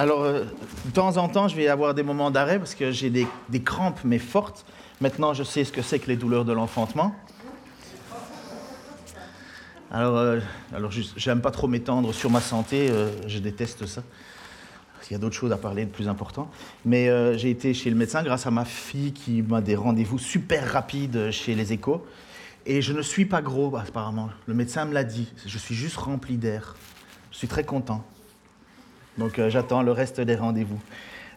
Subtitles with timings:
[0.00, 0.44] alors, euh,
[0.86, 3.26] de temps en temps, je vais avoir des moments d'arrêt parce que j'ai des,
[3.62, 4.64] crampes, mais fortes.
[5.02, 7.14] Maintenant, je sais ce que c'est que les douleurs de l'enfantement.
[9.90, 10.40] Alors, euh,
[10.74, 14.02] alors j'aime pas trop m'étendre sur ma santé, euh, je déteste ça.
[15.10, 16.50] Il y a d'autres choses à parler de plus important.
[16.86, 20.72] Mais j'ai été chez le médecin grâce à ma fille qui m'a des rendez-vous super
[20.72, 22.06] rapides chez les échos.
[22.64, 24.30] Et je ne suis pas gros, apparemment.
[24.46, 25.30] Le médecin me l'a dit.
[25.44, 26.76] Je suis juste rempli d'air.
[27.32, 28.04] Je suis très content.
[29.18, 30.78] Donc euh, j'attends le reste des rendez-vous.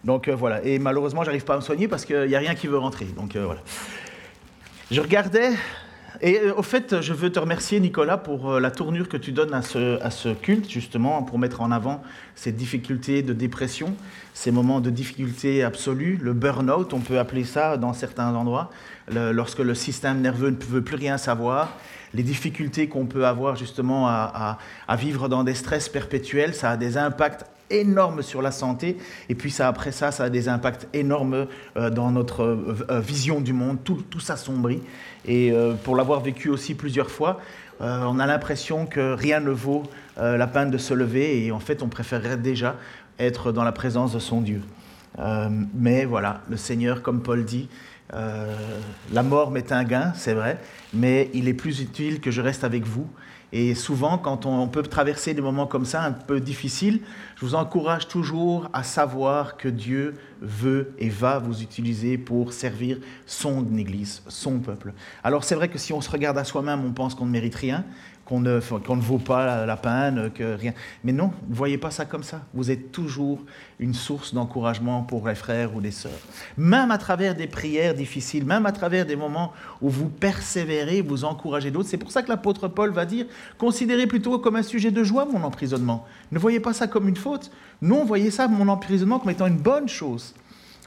[0.03, 0.63] Donc euh, voilà.
[0.63, 3.05] Et malheureusement, j'arrive pas à me soigner parce qu'il n'y a rien qui veut rentrer.
[3.05, 3.61] Donc euh, voilà.
[4.91, 5.51] Je regardais.
[6.21, 9.61] Et au fait, je veux te remercier, Nicolas, pour la tournure que tu donnes à
[9.61, 12.01] ce, à ce culte, justement, pour mettre en avant
[12.35, 13.95] ces difficultés de dépression,
[14.33, 18.69] ces moments de difficulté absolue, le burn-out, on peut appeler ça dans certains endroits,
[19.11, 21.75] lorsque le système nerveux ne veut plus rien savoir,
[22.13, 26.77] les difficultés qu'on peut avoir justement à- à vivre dans des stress perpétuels, ça a
[26.77, 28.97] des impacts énormes sur la santé,
[29.29, 33.41] et puis après ça, ça a des impacts énormes euh, dans notre euh, euh, vision
[33.41, 34.81] du monde, tout, tout s'assombrit.
[35.25, 35.53] Et
[35.85, 37.39] pour l'avoir vécu aussi plusieurs fois,
[37.79, 39.83] on a l'impression que rien ne vaut
[40.17, 42.75] la peine de se lever, et en fait, on préférerait déjà
[43.19, 44.61] être dans la présence de son Dieu.
[45.73, 47.69] Mais voilà, le Seigneur, comme Paul dit,
[48.11, 50.59] la mort m'est un gain, c'est vrai,
[50.93, 53.07] mais il est plus utile que je reste avec vous.
[53.55, 57.01] Et souvent, quand on, peut traverser des moments comme ça, un peu difficiles,
[57.35, 62.97] je vous encourage toujours à savoir que Dieu veut et va vous utiliser pour servir
[63.27, 64.91] son Église, son peuple.
[65.23, 67.53] Alors c'est vrai que si on se regarde à soi-même, on pense qu'on ne mérite
[67.53, 67.85] rien,
[68.25, 70.73] qu'on ne, qu'on ne vaut pas la peine, que rien.
[71.03, 72.41] Mais non, ne voyez pas ça comme ça.
[72.53, 73.41] Vous êtes toujours
[73.79, 76.11] une source d'encouragement pour les frères ou les sœurs.
[76.57, 79.51] Même à travers des prières difficiles, même à travers des moments
[79.81, 81.89] où vous persévérez, vous encouragez d'autres.
[81.89, 83.25] C'est pour ça que l'apôtre Paul va dire,
[83.57, 86.05] considérez plutôt comme un sujet de joie mon emprisonnement.
[86.31, 87.51] Ne voyez pas ça comme une faute.
[87.81, 90.33] Non, voyez ça, mon emprisonnement, comme étant une bonne chose.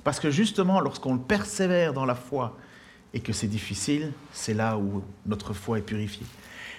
[0.05, 2.57] Parce que justement, lorsqu'on persévère dans la foi
[3.13, 6.27] et que c'est difficile, c'est là où notre foi est purifiée.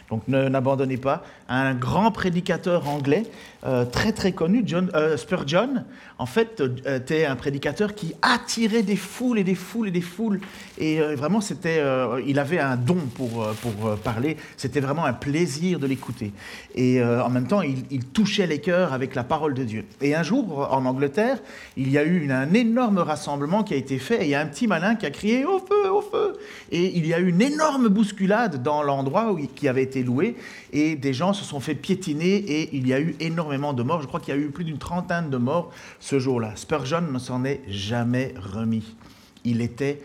[0.09, 1.23] Donc ne- n'abandonnez pas.
[1.49, 3.23] Un grand prédicateur anglais,
[3.65, 5.83] euh, très très connu, John, euh, Spurgeon,
[6.19, 10.01] en fait, euh, était un prédicateur qui attirait des foules et des foules et des
[10.01, 10.39] foules.
[10.77, 11.83] Et euh, vraiment, c'était,
[12.25, 14.37] il avait un don pour, pour parler.
[14.57, 16.31] C'était vraiment un plaisir de l'écouter.
[16.75, 19.85] Et en même temps, il, touchait les cœurs avec la parole de Dieu.
[20.01, 21.39] Et un jour, en Angleterre,
[21.75, 24.21] il y a eu un énorme rassemblement qui a été fait.
[24.21, 26.37] Et il y a un petit malin qui a crié au feu, au feu.
[26.71, 30.35] Et il y a eu une énorme bousculade dans l'endroit qui avait été loué.
[30.73, 34.01] Et des gens se sont fait piétiner et il y a eu énormément de morts.
[34.01, 36.55] Je crois qu'il y a eu plus d'une trentaine de morts ce jour-là.
[36.55, 38.95] Spurgeon ne s'en est jamais remis.
[39.43, 40.01] Il était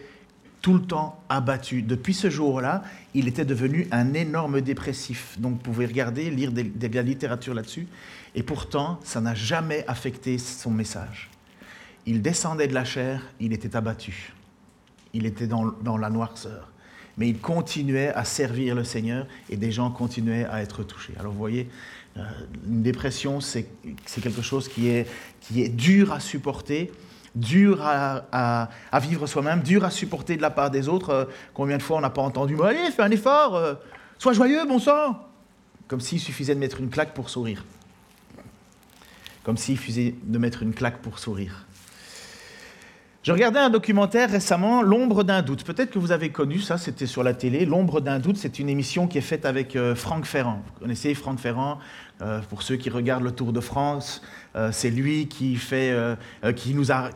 [0.61, 1.83] tout le temps abattu.
[1.83, 2.83] Depuis ce jour-là,
[3.15, 5.39] il était devenu un énorme dépressif.
[5.41, 7.89] Donc vous pouvez regarder, lire de la littérature là-dessus.
[8.35, 11.31] Et pourtant, ça n'a jamais affecté son message.
[12.07, 14.33] Il descendait de la chair, il était abattu.
[15.13, 16.72] Il était dans la noirceur.
[17.19, 21.13] Mais il continuait à servir le Seigneur et des gens continuaient à être touchés.
[21.19, 21.69] Alors vous voyez,
[22.17, 22.21] euh,
[22.67, 23.67] une dépression, c'est
[24.21, 25.07] quelque chose qui est,
[25.51, 26.93] dur à supporter,
[27.35, 28.69] dur à,
[29.01, 31.11] vivre soi-même, dur à supporter de la part des autres.
[31.11, 31.25] Euh,
[31.55, 33.75] combien de fois on n'a pas entendu Allez, fais un effort, euh,
[34.19, 35.19] sois joyeux, bon sang
[35.89, 37.65] Comme s'il suffisait de mettre une claque pour sourire.
[39.43, 41.67] Comme s'il suffisait de mettre une claque pour sourire.
[43.23, 45.63] Je regardais un documentaire récemment, L'ombre d'un doute.
[45.63, 47.65] Peut-être que vous avez connu ça, c'était sur la télé.
[47.65, 50.61] L'ombre d'un doute, c'est une émission qui est faite avec euh, Franck Ferrand.
[50.67, 51.79] Vous connaissez Franck Ferrand?
[52.23, 54.23] Euh, Pour ceux qui regardent le Tour de France,
[54.55, 56.15] euh, c'est lui qui, euh,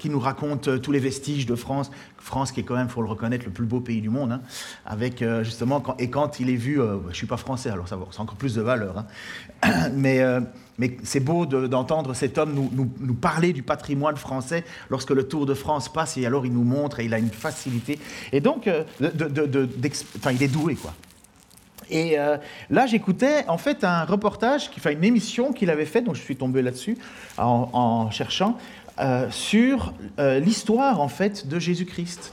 [0.09, 1.91] nous raconte tous les vestiges de France.
[2.19, 4.33] France qui est quand même, il faut le reconnaître, le plus beau pays du monde.
[4.33, 4.41] hein.
[4.85, 8.21] avec justement, et quand il est vu, je ne suis pas français, alors ça c'est
[8.21, 9.05] encore plus de valeur.
[9.63, 9.91] hein.
[9.95, 15.47] mais c'est beau de- d'entendre cet homme nous, parler du patrimoine français lorsque le Tour
[15.47, 17.99] de France passe et alors il nous montre et il a une facilité.
[18.33, 18.69] Et donc,
[19.01, 20.93] il est doué, quoi.
[21.91, 22.37] Et euh,
[22.71, 26.37] là, j'écoutais en fait un reportage, enfin une émission qu'il avait faite, donc je suis
[26.37, 26.99] tombé là-dessus
[27.39, 28.59] en, cherchant,
[28.99, 32.33] euh, sur euh, l'histoire en fait de Jésus-Christ.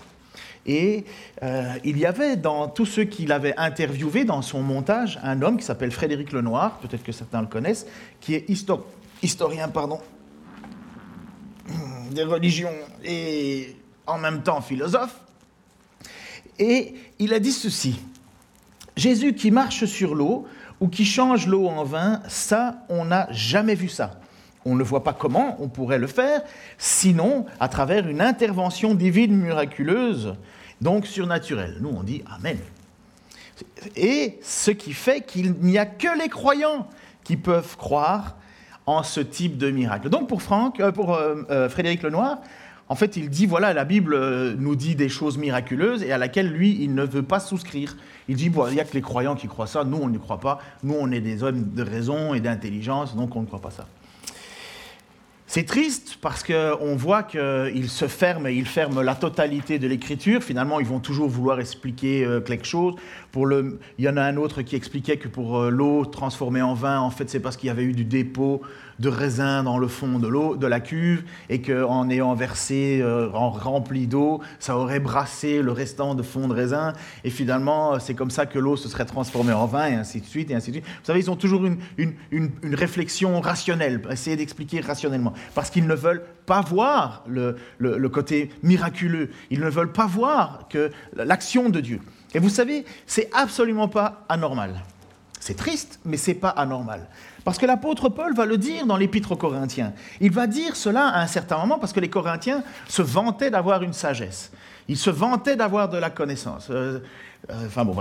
[0.66, 1.04] Et
[1.84, 5.66] il y avait dans tous ceux qu'il avait interviewés dans son montage un homme qui
[5.66, 7.86] s'appelle Frédéric Lenoir, peut-être que certains le connaissent,
[8.22, 8.80] qui est histo-
[9.22, 10.00] historien pardon,
[12.12, 12.72] des religions
[13.04, 13.76] et
[14.08, 15.20] en même temps philosophe.
[16.60, 18.00] Et il a dit ceci.
[18.96, 20.48] Jésus qui marche sur l'eau
[20.80, 24.20] ou qui change l'eau en vin, ça, on n'a jamais vu ça.
[24.66, 26.42] On ne voit pas comment on pourrait le faire,
[26.78, 30.36] sinon à travers une intervention divine miraculeuse,
[30.82, 31.78] donc surnaturelle.
[31.82, 32.58] Nous, on dit Amen.
[33.96, 36.88] Et ce qui fait qu'il n'y a que les croyants
[37.24, 38.36] qui peuvent croire
[38.86, 40.10] en ce type de miracle.
[40.10, 42.40] Donc pour, Franck, euh, pour euh, euh, Frédéric Lenoir,
[42.94, 44.16] en fait, il dit, voilà, la Bible
[44.60, 47.98] nous dit des choses miraculeuses et à laquelle lui, il ne veut pas souscrire.
[48.28, 50.40] Il dit, il n'y a que les croyants qui croient ça, nous, on ne croit
[50.40, 50.60] pas.
[50.84, 53.88] Nous, on est des hommes de raison et d'intelligence, donc on ne croit pas ça.
[55.48, 60.44] C'est triste parce qu'on voit qu'ils se ferment et ils ferment la totalité de l'écriture.
[60.44, 62.96] Finalement, ils vont toujours vouloir expliquer euh, quelque chose.
[63.32, 66.62] Pour le, il y en a un autre qui expliquait que pour euh, l'eau transformée
[66.62, 68.62] en vin, en fait, c'est parce qu'il y avait eu du dépôt
[69.00, 73.30] de raisin dans le fond de l'eau, de la cuve, et qu'en ayant versé, euh,
[73.34, 76.94] en rempli d'eau, ça aurait brassé le restant de fond de raisin,
[77.24, 80.26] et finalement, c'est comme ça que l'eau se serait transformée en vin, et ainsi de
[80.26, 80.86] suite, et ainsi de suite.
[80.86, 85.88] Vous savez, ils ont toujours une, une, une, réflexion rationnelle, essayer d'expliquer rationnellement, parce qu'ils
[85.88, 90.92] ne veulent pas voir le, le, le côté miraculeux, ils ne veulent pas voir que
[91.16, 92.00] l'action de Dieu.
[92.34, 94.82] Et vous savez, c'est absolument pas anormal.
[95.40, 97.08] C'est triste, mais c'est pas anormal.
[97.44, 99.94] Parce que l'apôtre Paul va le dire dans l'épître aux Corinthiens.
[100.22, 103.84] Il va dire cela à un certain moment parce que les Corinthiens se vantaient d'avoir
[103.84, 104.52] une sagesse.
[104.88, 106.68] Ils se vantaient d'avoir de la connaissance.
[106.70, 107.00] Euh,
[107.50, 107.96] euh, enfin bon,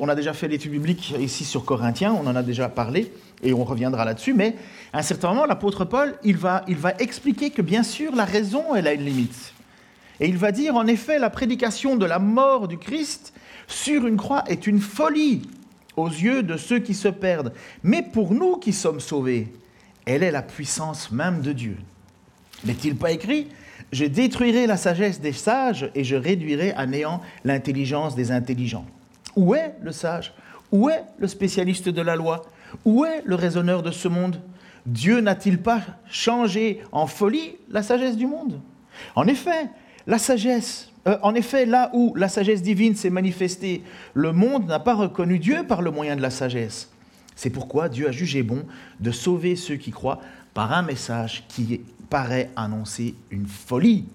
[0.00, 3.12] on a déjà fait l'étude biblique ici sur Corinthiens, on en a déjà parlé
[3.42, 4.34] et on reviendra là-dessus.
[4.34, 4.54] Mais
[4.92, 8.24] à un certain moment, l'apôtre Paul, il va, il va expliquer que bien sûr, la
[8.24, 9.52] raison, elle a une limite.
[10.20, 13.32] Et il va dire, en effet, la prédication de la mort du Christ
[13.66, 15.42] sur une croix est une folie
[15.96, 17.52] aux yeux de ceux qui se perdent.
[17.82, 19.52] Mais pour nous qui sommes sauvés,
[20.04, 21.76] elle est la puissance même de Dieu.
[22.64, 23.48] N'est-il pas écrit
[23.92, 28.86] Je détruirai la sagesse des sages et je réduirai à néant l'intelligence des intelligents.
[29.34, 30.32] Où est le sage?
[30.72, 32.42] Où est le spécialiste de la loi?
[32.84, 34.40] Où est le raisonneur de ce monde?
[34.86, 38.60] Dieu n'a-t-il pas changé en folie la sagesse du monde?
[39.14, 39.68] En effet,
[40.06, 43.82] la sagesse euh, en effet, là où la sagesse divine s'est manifestée,
[44.14, 46.90] le monde n'a pas reconnu Dieu par le moyen de la sagesse.
[47.36, 48.64] C'est pourquoi Dieu a jugé bon
[48.98, 50.20] de sauver ceux qui croient
[50.54, 54.06] par un message qui paraît annoncer une folie.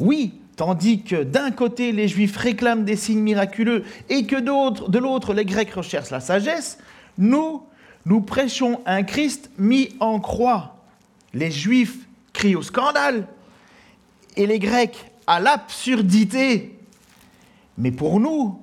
[0.00, 5.32] Oui, tandis que d'un côté les Juifs réclament des signes miraculeux et que de l'autre
[5.32, 6.78] les Grecs recherchent la sagesse,
[7.18, 7.62] nous,
[8.04, 10.76] nous prêchons un Christ mis en croix.
[11.32, 11.98] Les Juifs
[12.32, 13.26] crient au scandale
[14.36, 16.78] et les Grecs à l'absurdité.
[17.78, 18.60] Mais pour nous,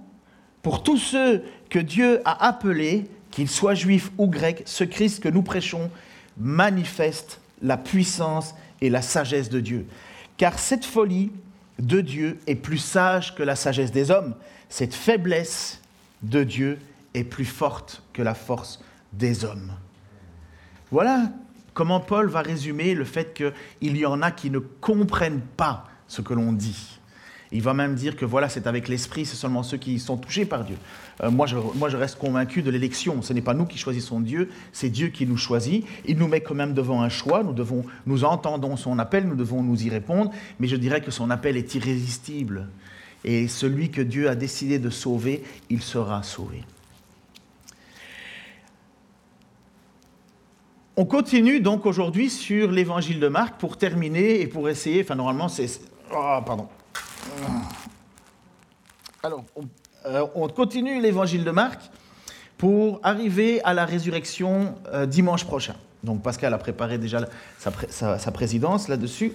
[0.61, 5.29] pour tous ceux que Dieu a appelés, qu'ils soient juifs ou grecs, ce Christ que
[5.29, 5.89] nous prêchons
[6.37, 9.87] manifeste la puissance et la sagesse de Dieu.
[10.37, 11.31] Car cette folie
[11.79, 14.35] de Dieu est plus sage que la sagesse des hommes.
[14.69, 15.81] Cette faiblesse
[16.21, 16.79] de Dieu
[17.13, 18.81] est plus forte que la force
[19.13, 19.71] des hommes.
[20.91, 21.31] Voilà
[21.73, 26.21] comment Paul va résumer le fait qu'il y en a qui ne comprennent pas ce
[26.21, 26.99] que l'on dit.
[27.53, 30.45] Il va même dire que voilà, c'est avec l'esprit, c'est seulement ceux qui sont touchés
[30.45, 30.75] par Dieu.
[31.23, 33.21] Euh, moi, je, moi, je reste convaincu de l'élection.
[33.21, 35.85] Ce n'est pas nous qui choisissons Dieu, c'est Dieu qui nous choisit.
[36.05, 37.43] Il nous met quand même devant un choix.
[37.43, 40.31] Nous, devons, nous entendons son appel, nous devons nous y répondre.
[40.59, 42.67] Mais je dirais que son appel est irrésistible.
[43.23, 46.63] Et celui que Dieu a décidé de sauver, il sera sauvé.
[50.97, 55.47] On continue donc aujourd'hui sur l'évangile de Marc pour terminer et pour essayer, enfin normalement
[55.47, 55.67] c'est
[56.13, 56.67] Oh, pardon.
[59.23, 59.43] Alors,
[60.05, 61.79] euh, on, continue l'évangile de Marc
[62.57, 65.75] pour arriver à la résurrection euh, dimanche prochain.
[66.03, 67.27] Donc Pascal a préparé déjà
[67.57, 69.33] sa, présidence là-dessus.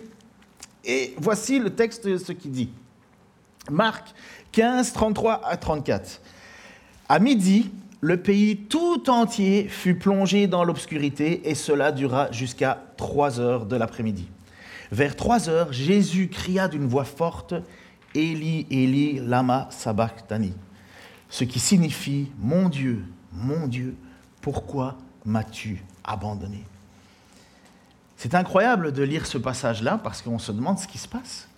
[0.85, 2.71] Et voici le texte, ce qu'il dit.
[3.71, 4.15] Marc
[4.53, 6.21] 15, 33 à 34.
[7.09, 13.41] À midi, le pays tout entier fut plongé dans l'obscurité et cela dura jusqu'à 3
[13.41, 14.29] heures de l'après-midi.
[14.93, 17.55] Vers trois heures, Jésus cria d'une voix forte
[18.15, 20.53] Eli, Eli, lama sabachthani,
[21.29, 23.95] ce qui signifie Mon Dieu, mon Dieu,
[24.41, 26.65] pourquoi m'as-tu abandonné?
[28.17, 31.49] C'est incroyable de lire ce passage-là parce qu'on se demande ce qui se passe.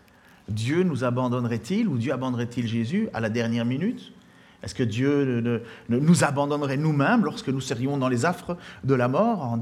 [0.48, 4.12] Dieu nous abandonnerait-il ou Dieu abandonnerait-il Jésus à la dernière minute?
[4.62, 9.56] Est-ce que Dieu nous abandonnerait nous-mêmes lorsque nous serions dans les affres de la mort,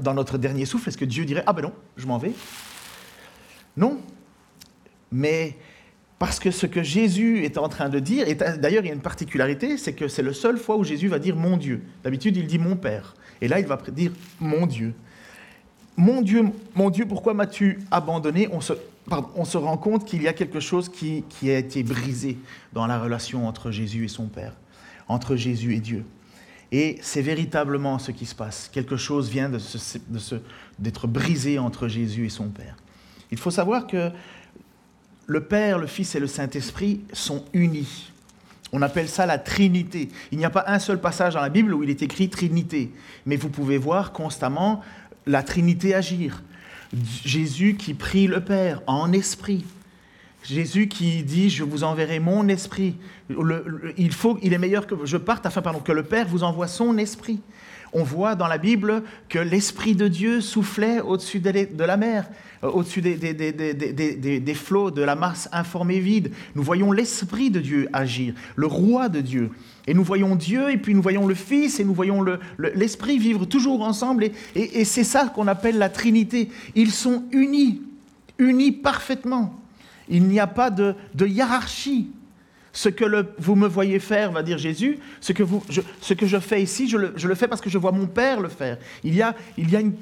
[0.00, 0.88] dans notre dernier souffle?
[0.88, 2.28] Est-ce que Dieu dirait⁇ Ah ben non, je m'en vais?⁇
[3.76, 3.98] Non.
[5.10, 5.56] Mais
[6.18, 8.94] parce que ce que Jésus est en train de dire, et d'ailleurs il y a
[8.94, 11.82] une particularité, c'est que c'est la seule fois où Jésus va dire mon Dieu.
[12.04, 13.14] D'habitude il dit mon Père.
[13.40, 14.94] Et là il va dire mon Dieu.
[15.96, 16.44] Mon Dieu,
[16.76, 18.48] mon Dieu, pourquoi m'as-tu abandonné?
[19.36, 22.38] On se rend compte qu'il y a quelque chose qui, a été brisé
[22.72, 24.54] dans la relation entre Jésus et son Père,
[25.08, 26.04] entre Jésus et Dieu.
[26.70, 28.68] Et c'est véritablement ce qui se passe.
[28.72, 29.50] Quelque chose vient
[30.78, 32.76] d'être brisé entre Jésus et son Père.
[33.30, 34.10] Il faut savoir que
[35.26, 38.12] le Père, le Fils et le Saint-Esprit sont unis.
[38.72, 40.10] On appelle ça la Trinité.
[40.30, 42.92] Il n'y a pas un seul passage dans la Bible où il est écrit Trinité,
[43.24, 44.82] mais vous pouvez voir constamment
[45.26, 46.42] la Trinité agir.
[47.24, 49.64] Jésus qui prie le Père en esprit.
[50.42, 52.96] Jésus qui dit Je vous enverrai mon esprit.
[53.96, 56.96] il, faut, il est meilleur que je parte afin que le Père vous envoie son
[56.98, 57.40] esprit.
[57.92, 62.28] On voit dans la Bible que l'Esprit de Dieu soufflait au-dessus de la mer,
[62.64, 66.32] euh, au-dessus des, flots, de la masse informée vide.
[66.54, 69.50] Nous voyons l'Esprit de Dieu agir, le roi de Dieu.
[69.86, 72.24] Et nous voyons Dieu, et puis nous voyons le Fils, et nous voyons
[72.58, 74.30] l'Esprit vivre toujours ensemble.
[74.54, 76.50] Et c'est ça qu'on appelle la Trinité.
[76.74, 77.80] Ils sont unis,
[78.38, 79.58] unis parfaitement.
[80.08, 82.08] Il n'y a pas de, hiérarchie.
[82.78, 85.44] Ce que vous me voyez faire, va dire Jésus, ce que,
[86.26, 88.78] je, fais ici, je le, fais parce que je vois mon Père le faire.
[89.02, 89.96] Il y a une,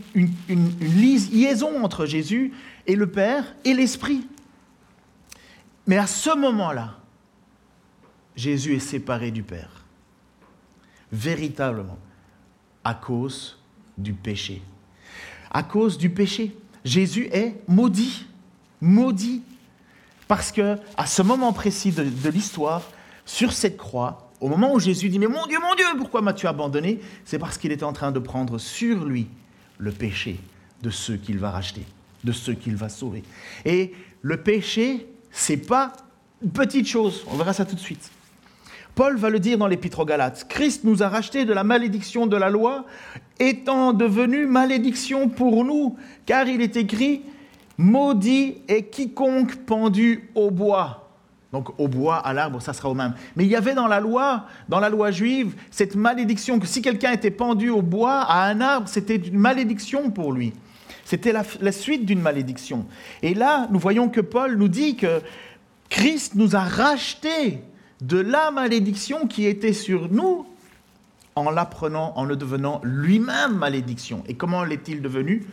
[1.32, 2.52] liaison entre Jésus
[2.86, 4.26] et le Père et l'Esprit.
[5.86, 6.98] Mais à ce moment-là,
[8.36, 9.86] Jésus est séparé du Père.
[11.10, 11.98] Véritablement.
[12.84, 13.58] À cause
[13.96, 14.60] du péché.
[15.50, 16.54] À cause du péché.
[16.84, 18.26] Jésus est maudit.
[18.82, 19.42] Maudit.
[20.28, 22.82] Parce que à ce moment précis de, l'histoire,
[23.24, 26.46] sur cette croix, au moment où Jésus dit Mais mon Dieu, mon Dieu, pourquoi m'as-tu
[26.46, 27.00] abandonné?
[27.24, 29.28] C'est parce qu'il était en train de prendre sur lui
[29.78, 30.38] le péché
[30.82, 31.84] de ceux qu'il va racheter,
[32.24, 33.22] de ceux qu'il va sauver.
[33.64, 33.92] Et
[34.22, 35.92] le péché, c'est pas
[36.42, 37.24] une petite chose.
[37.28, 38.10] On verra ça tout de suite.
[38.96, 40.46] Paul va le dire dans l'Épître aux Galates.
[40.48, 42.86] Christ nous a rachetés de la malédiction de la loi,
[43.38, 47.22] étant devenu malédiction pour nous, car il est écrit
[47.78, 51.02] Maudit est quiconque pendu au bois.
[51.52, 53.14] Donc au bois, à l'arbre, ça sera au même.
[53.36, 56.82] Mais il y avait dans la loi, dans la loi juive, cette malédiction que si
[56.82, 60.52] quelqu'un était pendu au bois, à un arbre, c'était une malédiction pour lui.
[61.04, 62.86] C'était la, la suite d'une malédiction.
[63.22, 65.20] Et là, nous voyons que Paul nous dit que
[65.88, 67.60] Christ nous a rachetés
[68.00, 70.46] de la malédiction qui était sur nous
[71.36, 74.24] en l'apprenant, en le devenant lui-même malédiction.
[74.26, 75.46] Et comment l'est-il devenu?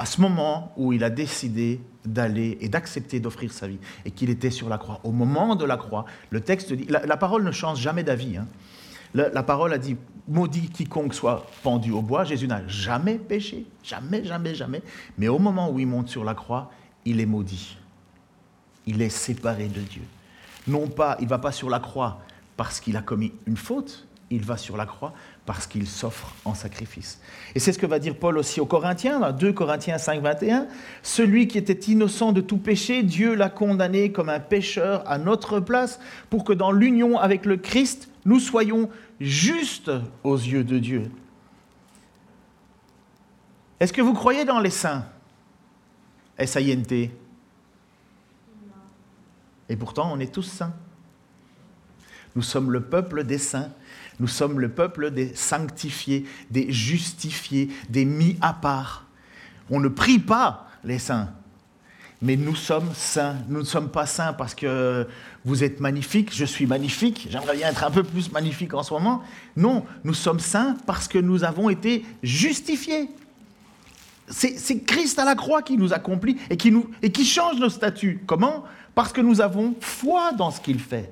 [0.00, 3.76] À ce moment où il a décidé d'aller et d'accepter d'offrir sa vie,
[4.06, 4.98] et qu'il était sur la croix.
[5.04, 8.38] Au moment de la croix, le texte dit, la, parole ne change jamais d'avis.
[8.38, 8.46] Hein.
[9.12, 12.24] La, parole a dit, maudit quiconque soit pendu au bois.
[12.24, 14.80] Jésus n'a jamais péché, jamais, jamais, jamais.
[15.18, 16.70] Mais au moment où il monte sur la croix,
[17.04, 17.76] il est maudit.
[18.86, 20.02] Il est séparé de Dieu.
[20.66, 22.22] Non pas, il va pas sur la croix
[22.56, 25.12] parce qu'il a commis une faute, il va sur la croix
[25.50, 27.20] parce qu'il s'offre en sacrifice.
[27.56, 30.68] Et c'est ce que va dire Paul aussi aux Corinthiens, dans 2 Corinthiens 5, 21.
[31.02, 35.58] Celui qui était innocent de tout péché, Dieu l'a condamné comme un pécheur à notre
[35.58, 35.98] place,
[36.30, 39.90] pour que dans l'union avec le Christ, nous soyons justes
[40.22, 41.10] aux yeux de Dieu.
[43.80, 45.04] Est-ce que vous croyez dans les saints?
[46.38, 47.10] S-A-I-N-T.
[49.68, 50.74] Et pourtant, on est tous saints.
[52.36, 53.72] Nous sommes le peuple des saints.
[54.20, 59.06] Nous sommes le peuple des sanctifiés, des justifiés, des mis à part.
[59.70, 61.30] On ne prie pas les saints,
[62.20, 63.36] mais nous sommes saints.
[63.48, 65.08] Nous ne sommes pas saints parce que
[65.44, 68.92] vous êtes magnifiques, je suis magnifique, j'aimerais bien être un peu plus magnifique en ce
[68.92, 69.22] moment.
[69.56, 73.08] Non, nous sommes saints parce que nous avons été justifiés.
[74.28, 76.72] C'est Christ à la croix qui nous accomplit et qui,
[77.02, 78.22] et qui change nos statuts.
[78.26, 78.64] Comment?
[78.94, 81.10] Parce que nous avons foi dans ce qu'il fait.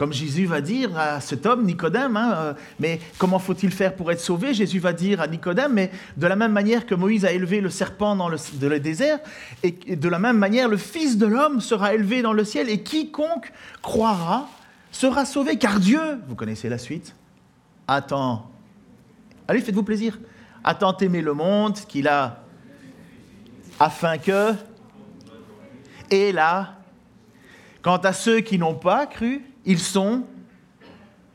[0.00, 4.10] Comme Jésus va dire à cet homme, Nicodème, hein, euh, mais comment faut-il faire pour
[4.10, 4.54] être sauvé?
[4.54, 7.68] Jésus va dire à Nicodème, mais de la même manière que Moïse a élevé le
[7.68, 9.18] serpent dans le, désert,
[9.62, 12.82] et de la même manière le Fils de l'homme sera élevé dans le ciel, et
[12.82, 13.52] quiconque
[13.82, 14.48] croira
[14.90, 17.14] sera sauvé, car Dieu, vous connaissez la suite,
[17.86, 18.50] attend,
[19.48, 20.18] allez, faites-vous plaisir,
[20.64, 22.42] attend aimer le monde qu'il a,
[23.78, 24.54] afin que,
[26.10, 26.78] et là,
[27.82, 30.22] quant à ceux qui n'ont pas cru, ils sont...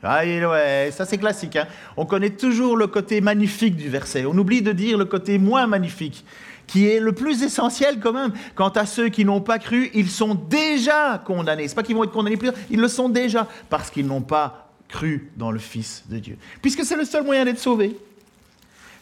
[0.03, 1.55] Ah, ouais, ça c'est classique.
[1.55, 1.65] Hein.
[1.97, 4.25] On connaît toujours le côté magnifique du verset.
[4.25, 6.23] On oublie de dire le côté moins magnifique,
[6.67, 8.31] qui est le plus essentiel quand même.
[8.53, 11.67] Quant à ceux qui n'ont pas cru, ils sont déjà condamnés.
[11.67, 14.69] C'est pas qu'ils vont être condamnés plus, ils le sont déjà parce qu'ils n'ont pas
[14.89, 16.37] cru dans le Fils de Dieu.
[16.61, 17.97] Puisque c'est le seul moyen d'être sauvé.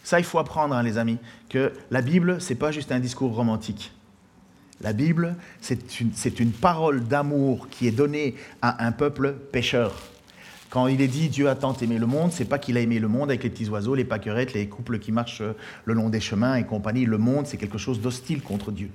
[0.06, 1.18] Ça, il faut apprendre, hein, les amis,
[1.50, 3.92] que la Bible, c'est pas juste un discours romantique.
[4.84, 6.00] La Bible, c'est
[6.42, 9.96] une, parole d'amour qui est donnée à un peuple pécheur.
[10.70, 13.00] Quand il est dit Dieu a tant aimé le monde, c'est pas qu'il a aimé
[13.00, 15.54] le monde avec les petits oiseaux, les pâquerettes, les couples qui marchent euh,
[15.86, 17.06] le long des chemins et compagnie.
[17.06, 18.90] Le monde, c'est quelque chose d'hostile contre Dieu.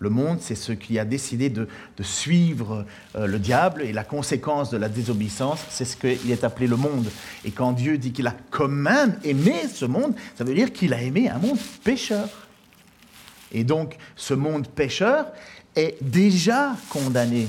[0.00, 1.68] Le monde, c'est ce qui a décidé de,
[2.00, 6.66] suivre euh, le diable et la conséquence de la désobéissance, c'est ce qu'il est appelé
[6.66, 7.06] le monde.
[7.44, 10.94] Et quand Dieu dit qu'il a quand même aimé ce monde, ça veut dire qu'il
[10.94, 12.47] a aimé un monde pécheur.
[13.52, 15.26] Et donc, ce monde pécheur
[15.74, 17.48] est déjà condamné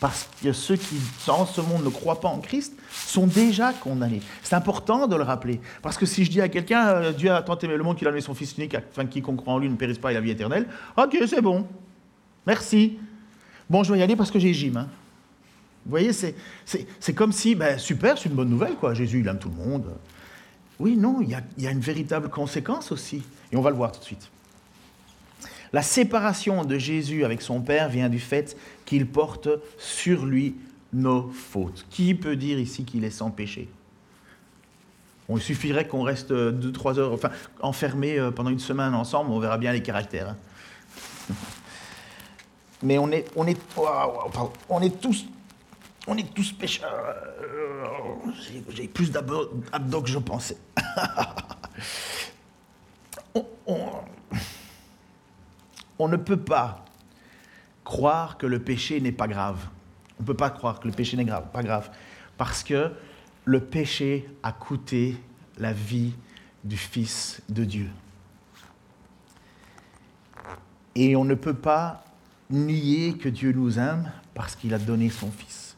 [0.00, 4.22] parce que ceux qui, dans ce monde, ne croient pas en Christ sont déjà condamnés.
[4.42, 5.60] C'est important de le rappeler.
[5.82, 8.08] Parce que si je dis à quelqu'un, euh, Dieu a tant aimé le monde qu'il
[8.08, 10.14] a donné son Fils unique, afin que quiconque croit en lui ne périsse pas et
[10.14, 10.66] la vie éternelle,
[10.96, 11.66] ok, c'est bon.
[12.46, 12.98] Merci.
[13.68, 14.78] Bon, je vais y aller parce que j'ai gym.
[14.78, 14.88] Hein.
[15.84, 18.94] Vous voyez, c'est comme si, ben, super, c'est une bonne nouvelle, quoi.
[18.94, 19.84] Jésus, il aime tout le monde.
[20.78, 23.22] Oui, non, il y, a, il y a une véritable conséquence aussi.
[23.52, 24.30] Et on va le voir tout de suite.
[25.72, 29.48] La séparation de Jésus avec son Père vient du fait qu'il porte
[29.78, 30.56] sur lui
[30.92, 31.86] nos fautes.
[31.90, 33.68] Qui peut dire ici qu'il est sans péché?
[35.28, 39.38] Il suffirait qu'on reste deux, trois heures, enfin, enfermés euh, pendant une semaine ensemble, on
[39.38, 40.30] verra bien les caractères.
[40.30, 40.36] Hein.
[42.82, 43.60] Mais on est, on est,
[44.68, 45.26] on est tous,
[46.08, 47.14] on est tous pécheurs.
[48.70, 50.56] J'ai plus d'abdos que je pensais.
[56.08, 56.84] ne peut pas
[57.84, 59.68] croire que le péché n'est pas grave.
[60.18, 61.90] On ne peut pas croire que le péché n'est pas grave.
[62.36, 62.92] Parce que
[63.44, 65.16] le péché a coûté
[65.58, 66.12] la vie
[66.64, 67.88] du Fils de Dieu.
[70.94, 72.04] Et on ne peut pas
[72.50, 75.76] nier que Dieu nous aime parce qu'il a donné son Fils.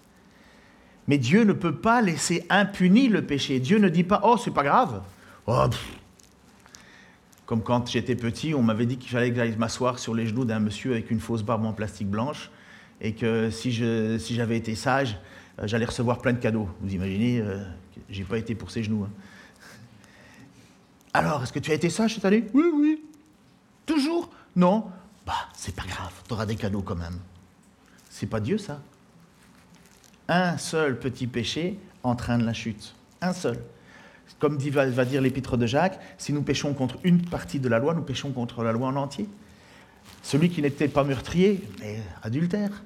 [1.08, 3.60] Mais Dieu ne peut pas laisser impuni le péché.
[3.60, 5.02] Dieu ne dit pas Oh, c'est pas grave.
[5.46, 5.66] Oh,
[7.52, 10.46] Comme quand j'étais petit, on m'avait dit qu'il fallait que j'aille m'asseoir sur les genoux
[10.46, 12.50] d'un monsieur avec une fausse barbe en plastique blanche
[13.02, 15.18] et que si, j'avais été sage,
[15.58, 16.66] euh, j'allais recevoir plein de cadeaux.
[16.80, 17.62] Vous imaginez, euh,
[18.08, 19.04] j'ai pas été pour ses genoux.
[19.04, 19.10] Hein.
[21.12, 22.46] Alors, est-ce que tu as été sage cette année?
[22.54, 23.02] Oui, oui.
[23.84, 24.30] Toujours?
[24.56, 24.86] Non?
[25.26, 27.18] Bah, c'est pas grave, tu auras des cadeaux quand même.
[28.08, 28.80] C'est pas Dieu, ça.
[30.26, 32.94] Un seul petit péché entraîne la chute.
[33.20, 33.58] Un seul.
[34.38, 37.94] Comme va, dire l'épître de Jacques, si nous péchons contre une partie de la loi,
[37.94, 39.28] nous péchons contre la loi en entier.
[40.22, 42.82] Celui qui n'était pas meurtrier, mais adultère.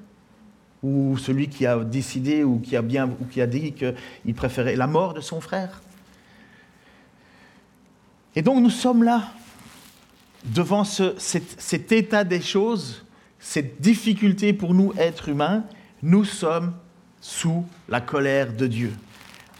[0.83, 4.77] Ou celui qui a décidé ou qui a, bien, ou qui a dit qu'il préférait
[4.77, 5.81] la mort de son frère.
[8.37, 9.33] Et donc nous sommes là,
[10.45, 13.05] devant cet, état des choses,
[13.41, 15.65] cette difficulté pour nous, êtres humains,
[16.03, 16.75] nous sommes
[17.21, 18.93] sous la colère de Dieu.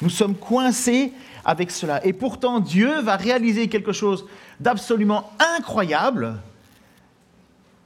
[0.03, 1.13] Nous sommes coincés
[1.47, 2.05] avec cela.
[2.05, 4.27] Et pourtant, Dieu va réaliser quelque chose
[4.59, 6.35] d'absolument incroyable.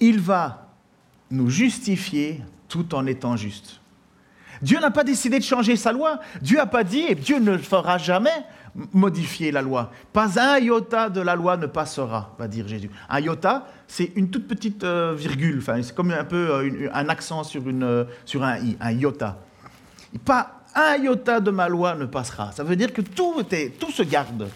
[0.01, 0.67] Il va
[1.31, 3.81] nous justifier tout en étant juste.
[4.63, 6.21] Dieu n'a pas décidé de changer sa loi.
[6.41, 8.45] Dieu n'a pas dit, et Dieu ne fera jamais,
[8.93, 9.91] modifier la loi.
[10.13, 12.91] Pas un iota de la loi ne passera, va dire Jésus.
[13.09, 17.45] Un iota, c'est une toute petite euh, virgule, c'est comme un peu euh, un accent
[17.45, 19.39] sur, une, euh, sur un i, un iota.
[20.25, 22.53] Pas un iota de ma loi ne passera.
[22.53, 24.49] Ça veut dire que tout, est, tout se garde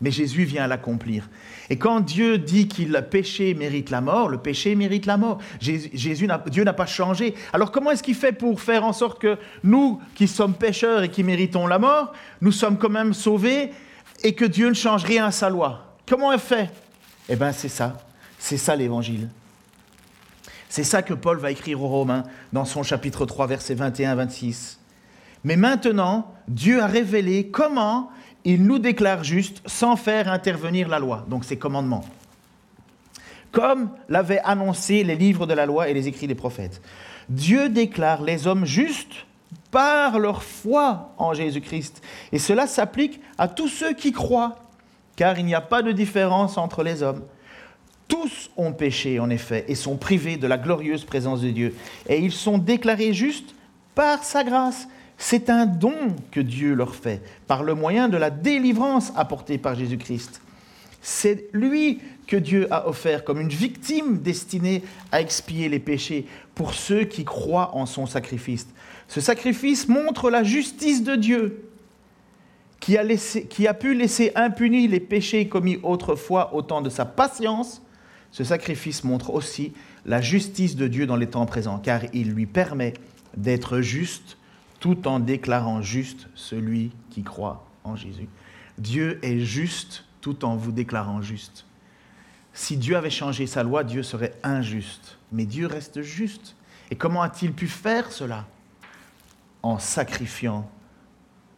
[0.00, 1.28] mais Jésus vient l'accomplir.
[1.70, 5.38] Et quand Dieu dit qu'il le péché mérite la mort, le péché mérite la mort.
[5.60, 7.34] Jésus, Dieu n'a pas changé.
[7.52, 11.08] Alors comment est-ce qu'il fait pour faire en sorte que nous, qui sommes pécheurs et
[11.08, 13.70] qui méritons la mort, nous sommes quand même sauvés
[14.22, 15.96] et que Dieu ne change rien à sa loi?
[16.06, 16.70] Comment il fait?
[17.28, 17.96] Eh bien c'est ça.
[18.38, 19.30] C'est ça l'évangile.
[20.68, 24.76] C'est ça que Paul va écrire aux Romains dans son chapitre 3, versets 21-26.
[25.44, 28.10] Mais maintenant, Dieu a révélé comment
[28.44, 32.04] il nous déclare juste sans faire intervenir la loi, donc ses commandements.
[33.52, 36.82] Comme l'avaient annoncé les livres de la loi et les écrits des prophètes.
[37.28, 39.26] Dieu déclare les hommes justes
[39.70, 42.02] par leur foi en Jésus-Christ.
[42.32, 44.56] Et cela s'applique à tous ceux qui croient,
[45.16, 47.22] car il n'y a pas de différence entre les hommes.
[48.08, 51.74] Tous ont péché, en effet, et sont privés de la glorieuse présence de Dieu.
[52.08, 53.54] Et ils sont déclarés justes
[53.94, 54.86] par sa grâce
[55.18, 55.94] c'est un don
[56.30, 60.40] que Dieu leur fait par le moyen de la délivrance apportée par Jésus-Christ.
[61.00, 66.74] C'est lui que Dieu a offert comme une victime destinée à expier les péchés pour
[66.74, 68.66] ceux qui croient en son sacrifice.
[69.08, 71.68] Ce sacrifice montre la justice de Dieu
[72.80, 72.98] qui
[73.66, 77.80] a, pu laisser impunis les péchés commis autrefois au temps de sa patience.
[78.30, 79.72] Ce sacrifice montre aussi
[80.04, 82.92] la justice de Dieu dans les temps présents, car il lui permet
[83.36, 84.36] d'être juste
[84.84, 88.28] tout en déclarant juste celui qui croit en Jésus.
[88.76, 91.64] Dieu est juste tout en vous déclarant juste.
[92.52, 95.16] Si Dieu avait changé sa loi, Dieu serait injuste.
[95.32, 96.54] Mais Dieu reste juste.
[96.90, 98.46] Et comment a-t-il pu faire cela?
[99.62, 100.70] En sacrifiant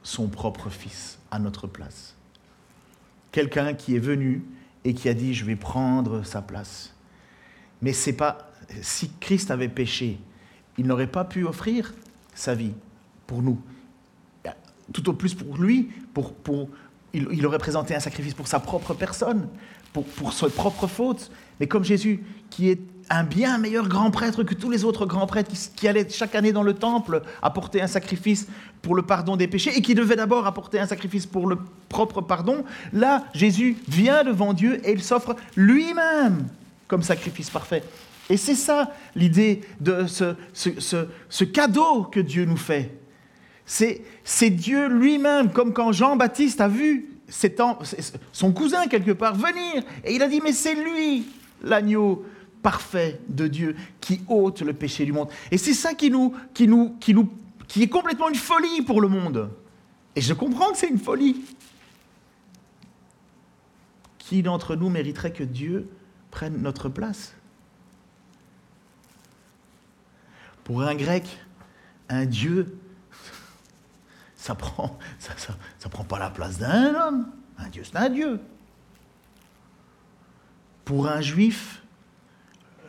[0.04, 2.14] son propre Fils à notre place.
[3.32, 4.44] Quelqu'un qui est venu
[4.84, 6.94] et qui a dit je vais prendre sa place.
[7.82, 10.20] Mais c'est pas si Christ avait péché,
[10.78, 11.92] il n'aurait pas pu offrir
[12.32, 12.74] sa vie
[13.26, 13.58] pour nous.
[14.92, 16.68] Tout au plus pour lui, pour, pour,
[17.12, 19.48] il, aurait présenté un sacrifice pour sa propre personne,
[19.92, 21.30] pour, pour ses propres fautes.
[21.58, 25.26] Mais comme Jésus, qui est un bien meilleur grand prêtre que tous les autres grands
[25.26, 28.46] prêtres qui, qui, allaient chaque année dans le temple apporter un sacrifice
[28.82, 31.58] pour le pardon des péchés et qui devait d'abord apporter un sacrifice pour le
[31.88, 36.46] propre pardon, là, Jésus vient devant Dieu et il s'offre lui-même
[36.88, 37.82] comme sacrifice parfait.
[38.28, 42.92] Et c'est ça l'idée de ce, ce, ce, cadeau que Dieu nous fait.
[43.66, 47.10] C'est Dieu lui-même, comme quand Jean-Baptiste a vu
[48.32, 51.26] son cousin quelque part venir, et il a dit, mais c'est lui
[51.62, 52.24] l'agneau
[52.62, 55.28] parfait de Dieu qui ôte le péché du monde.
[55.50, 57.28] Et c'est ça qui, nous, qui, nous, qui, nous,
[57.66, 59.50] qui est complètement une folie pour le monde.
[60.14, 61.44] Et je comprends que c'est une folie.
[64.18, 65.88] Qui d'entre nous mériterait que Dieu
[66.30, 67.34] prenne notre place?
[70.64, 71.24] Pour un grec,
[72.08, 72.78] un Dieu,
[74.46, 75.32] ça prend, ça,
[75.78, 77.26] ça prend pas la place d'un homme.
[77.58, 78.40] Un Dieu, c'est un Dieu.
[80.84, 81.82] Pour un juif,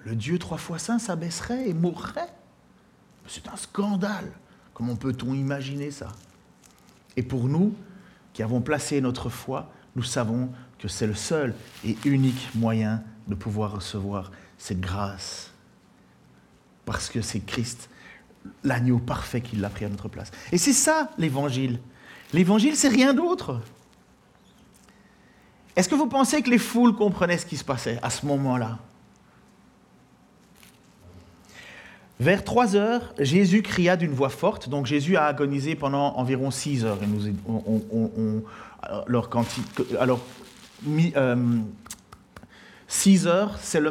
[0.06, 2.34] le Dieu trois fois saint s'abaisserait et mourrait.
[3.28, 4.32] C'est un scandale.
[4.74, 6.10] Comment peut-on imaginer ça?
[7.15, 7.76] Et pour nous,
[8.34, 13.34] qui avons placé notre foi, nous savons que c'est le seul et unique moyen de
[13.34, 15.52] pouvoir recevoir cette grâce.
[16.86, 17.89] Parce que c'est Christ,
[18.64, 20.32] l'agneau parfait qui l'a pris à notre place.
[20.52, 21.80] Et c'est ça l'évangile.
[22.34, 23.62] L'évangile, c'est rien d'autre.
[25.76, 28.80] Est-ce que vous pensez que les foules comprenaient ce qui se passait à ce moment-là?
[32.20, 34.70] Vers 3 heures, Jésus cria d'une voix forte.
[34.70, 36.98] Donc Jésus a agonisé pendant environ 6 heures.
[37.04, 38.44] Et nous,
[38.82, 39.46] alors, quand
[40.00, 40.20] alors
[42.89, 43.82] 6 heures, c'est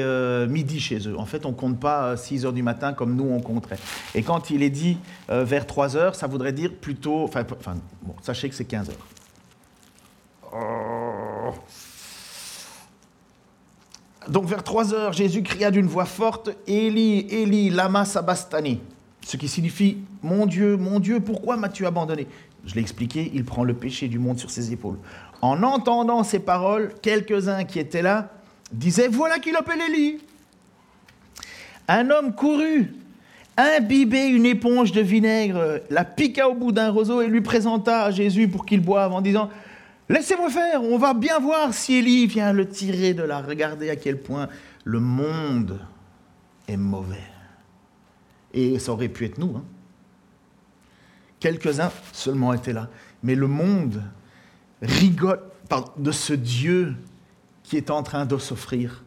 [0.00, 1.18] euh, midi chez eux.
[1.18, 3.78] En fait, on compte pas 6 heures du matin comme nous on compterait.
[4.14, 4.98] Et quand il est dit
[5.30, 7.24] euh, vers 3 heures, ça voudrait dire plutôt.
[7.24, 7.44] Enfin,
[8.02, 9.06] bon, sachez que c'est 15 heures.
[10.52, 11.52] Oh.
[14.28, 18.80] Donc vers 3 heures, Jésus cria d'une voix forte, Eli, Eli, lama sabastani,
[19.22, 22.26] ce qui signifie, mon Dieu, mon Dieu, pourquoi m'as-tu abandonné?
[22.64, 24.98] Je l'ai expliqué, il prend le péché du monde sur ses épaules.
[25.42, 28.30] En entendant ces paroles, quelques-uns qui étaient là
[28.72, 30.18] disaient, voilà qu'il appelle Élie.
[31.88, 32.92] Un homme courut,
[33.56, 38.10] imbibait une éponge de vinaigre, la piqua au bout d'un roseau et lui présenta à
[38.10, 39.50] Jésus pour qu'il boive en disant,
[40.08, 43.42] Laissez-moi faire, on va bien voir si Élie vient le tirer de là.
[43.42, 44.48] Regardez à quel point
[44.84, 45.80] le monde
[46.68, 47.16] est mauvais.
[48.54, 49.56] Et ça aurait pu être nous.
[49.56, 49.64] Hein.
[51.40, 52.88] Quelques-uns seulement étaient là.
[53.24, 54.00] Mais le monde
[54.86, 55.40] rigole
[55.96, 56.94] de ce Dieu
[57.62, 59.02] qui est en train de s'offrir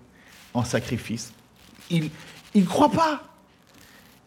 [0.54, 1.34] en sacrifice.
[1.90, 2.12] Ils
[2.54, 3.24] ne croient pas.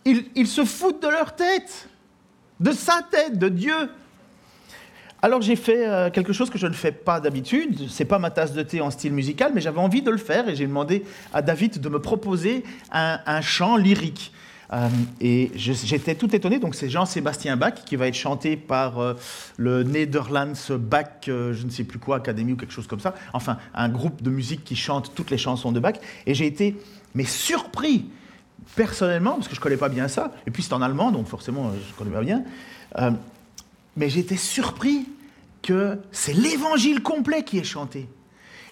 [0.05, 1.89] Ils, se foutent de leur tête,
[2.59, 3.91] de sa tête, de Dieu.
[5.25, 7.89] Alors j'ai fait euh, quelque chose que je ne fais pas d'habitude.
[7.89, 10.49] C'est pas ma tasse de thé en style musical, mais j'avais envie de le faire
[10.49, 14.33] et j'ai demandé à David de me proposer un, chant lyrique.
[14.73, 14.89] Euh,
[15.21, 16.59] et j'étais tout étonné.
[16.59, 19.15] Donc c'est Jean-Sébastien Bach qui va être chanté par euh,
[19.57, 23.15] le Netherlands Bach, je ne sais plus quoi, Académie ou quelque chose comme ça.
[23.33, 25.95] Enfin, un groupe de musique qui chante toutes les chansons de Bach.
[26.27, 26.77] Et j'ai été
[27.15, 28.07] mais surpris
[28.75, 30.33] personnellement parce que je connais pas bien ça.
[30.47, 32.45] Et puis c'est en allemand, donc forcément je connais pas bien
[33.97, 35.07] mais j'étais surpris
[35.63, 38.09] que c'est l'évangile complet qui est chanté.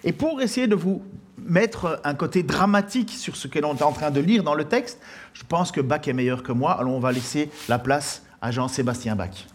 [0.03, 1.03] Et pour essayer de vous
[1.45, 4.65] mettre un côté dramatique sur ce que l'on est en train de lire dans le
[4.65, 4.99] texte,
[5.33, 8.51] je pense que Bach est meilleur que moi, alors on va laisser la place à
[8.51, 9.47] Jean-Sébastien Bach.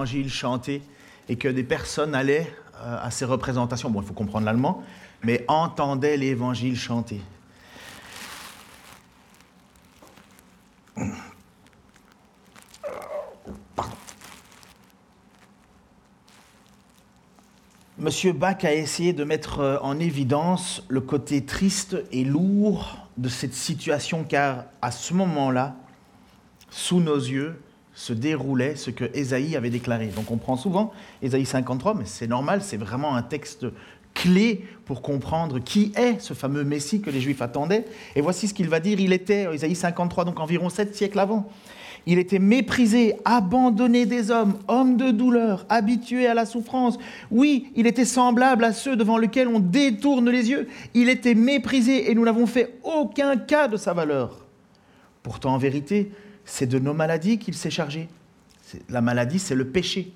[0.00, 0.82] L'évangile chanté
[1.28, 2.50] et que des personnes allaient
[2.82, 4.82] euh, à ces représentations, bon, il faut comprendre l'allemand,
[5.22, 7.20] mais entendaient l'évangile chanté.
[17.98, 23.28] Monsieur Bach a essayé de mettre euh, en évidence le côté triste et lourd de
[23.28, 25.76] cette situation, car à ce moment-là,
[26.70, 27.60] sous nos yeux,
[28.00, 30.06] se déroulait ce que Ésaïe avait déclaré.
[30.06, 33.66] Donc on prend souvent Ésaïe 53, mais c'est normal, c'est vraiment un texte
[34.14, 37.84] clé pour comprendre qui est ce fameux Messie que les Juifs attendaient.
[38.16, 41.46] Et voici ce qu'il va dire, il était, Ésaïe 53, donc environ sept siècles avant,
[42.06, 46.98] il était méprisé, abandonné des hommes, homme de douleur, habitué à la souffrance.
[47.30, 50.68] Oui, il était semblable à ceux devant lesquels on détourne les yeux.
[50.94, 54.46] Il était méprisé et nous n'avons fait aucun cas de sa valeur.
[55.22, 56.10] Pourtant, en vérité,
[56.50, 58.08] c'est de nos maladies qu'il s'est chargé.
[58.88, 60.12] La maladie, c'est le péché.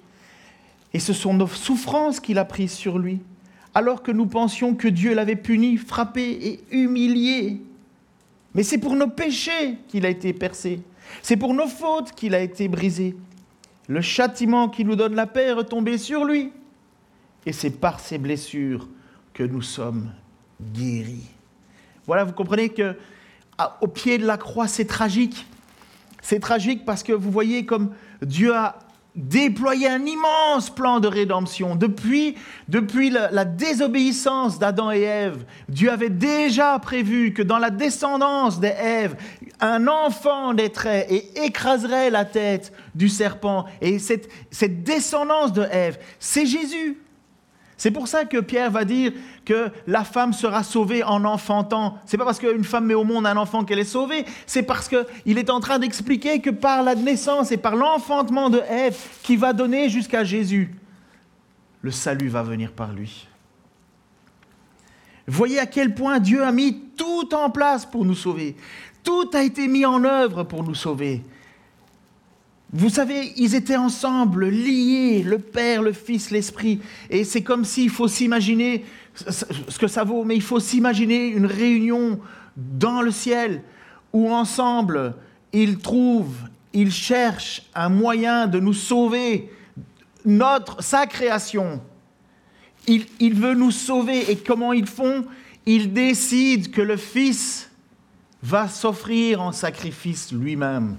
[0.93, 3.21] Et ce sont nos souffrances qu'il a prises sur lui,
[3.73, 7.63] alors que nous pensions que Dieu l'avait puni, frappé et humilié.
[8.55, 10.81] Mais c'est pour nos péchés qu'il a été percé.
[11.23, 13.17] C'est pour nos fautes qu'il a été brisé.
[13.89, 16.51] Le châtiment qui nous donne la paix est retombé sur lui.
[17.47, 18.89] Et c'est par ses blessures
[19.33, 20.11] que nous sommes
[20.61, 21.31] guéris.
[22.07, 22.97] Voilà, vous comprenez que
[23.81, 25.47] au pied de la croix, c'est tragique.
[26.25, 27.91] C'est tragique parce que vous voyez comme
[28.23, 28.79] Dieu a
[29.15, 31.77] déployé un immense plan de rédemption.
[31.77, 32.35] Depuis,
[33.11, 39.17] la désobéissance d'Adam et Ève, Dieu avait déjà prévu que dans la descendance d'Ève,
[39.61, 43.67] un enfant naîtrait et écraserait la tête du serpent.
[43.83, 47.04] Et cette, cette descendance de Ève, c'est Jésus.
[47.85, 49.13] C'est pour ça que Pierre va dire
[49.45, 51.99] que la femme sera sauvée en enfantant.
[52.07, 54.89] C'est pas parce qu'une femme met au monde un enfant qu'elle est sauvée, c'est parce
[54.89, 59.37] qu'il est en train d'expliquer que par la naissance et par l'enfantement de Ève qui
[59.37, 60.75] va donner jusqu'à Jésus,
[61.83, 63.29] le salut va venir par lui.
[65.27, 68.57] Voyez à quel point Dieu a mis tout en place pour nous sauver.
[69.03, 71.23] Tout a été mis en œuvre pour nous sauver.
[72.77, 76.81] Vous savez, ils étaient ensemble, liés, le Père, le Fils, l'Esprit.
[77.09, 78.85] Et c'est comme s'il faut s'imaginer
[79.15, 82.19] ce que ça vaut, mais il faut s'imaginer une réunion
[82.57, 83.63] dans le ciel
[84.13, 85.15] où ensemble,
[85.53, 89.53] ils trouvent, ils cherchent un moyen de nous sauver,
[90.25, 91.81] notre, sa création.
[92.89, 94.33] Il, il veut nous sauver.
[94.33, 95.25] Et comment ils font?
[95.65, 97.71] Ils décident que le Fils
[98.43, 100.97] va s'offrir en sacrifice lui-même.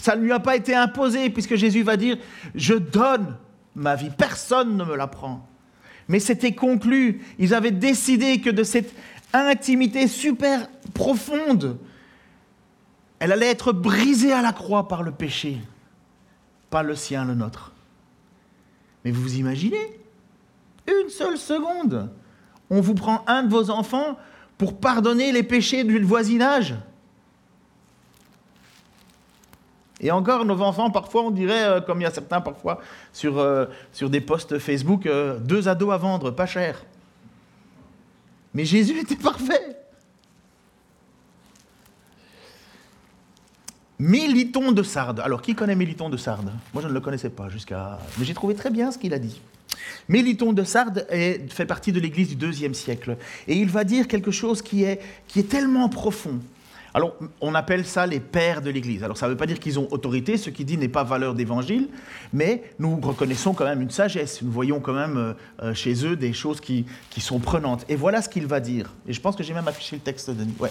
[0.00, 2.16] Ça ne lui a pas été imposé, puisque Jésus va dire,
[2.54, 3.36] je donne
[3.74, 5.46] ma vie, personne ne me la prend.
[6.08, 8.94] Mais c'était conclu, ils avaient décidé que de cette
[9.32, 11.78] intimité super profonde,
[13.18, 15.58] elle allait être brisée à la croix par le péché,
[16.70, 17.72] pas le sien, le nôtre.
[19.04, 20.00] Mais vous vous imaginez?
[20.86, 22.10] Une seule seconde,
[22.70, 24.16] on vous prend un de vos enfants
[24.56, 26.76] pour pardonner les péchés du voisinage
[30.00, 32.80] Et encore, nos enfants, parfois, on dirait, euh, comme il y a certains parfois
[33.12, 33.66] sur, euh,
[34.00, 36.84] des posts Facebook, euh, deux ados à vendre, pas cher.
[38.54, 39.76] Mais Jésus était parfait.
[43.98, 45.18] Méliton de Sardes.
[45.18, 46.52] Alors, qui connaît Méliton de Sardes?
[46.72, 47.98] Moi, je ne le connaissais pas jusqu'à.
[48.16, 49.40] Mais j'ai trouvé très bien ce qu'il a dit.
[50.08, 53.16] Méliton de Sardes fait partie de l'Église du deuxième siècle.
[53.48, 56.38] Et il va dire quelque chose qui est, qui est tellement profond.
[56.98, 59.04] Alors, on appelle ça les pères de l'Église.
[59.04, 61.34] Alors, ça ne veut pas dire qu'ils ont autorité, ce qui dit n'est pas valeur
[61.34, 61.90] d'évangile,
[62.32, 64.42] mais nous reconnaissons quand même une sagesse.
[64.42, 65.32] Nous voyons quand même euh,
[65.62, 67.84] euh, chez eux des choses qui, qui, sont prenantes.
[67.88, 68.96] Et voilà ce qu'il va dire.
[69.06, 70.70] Et je pense que j'ai même affiché le texte de Ouais.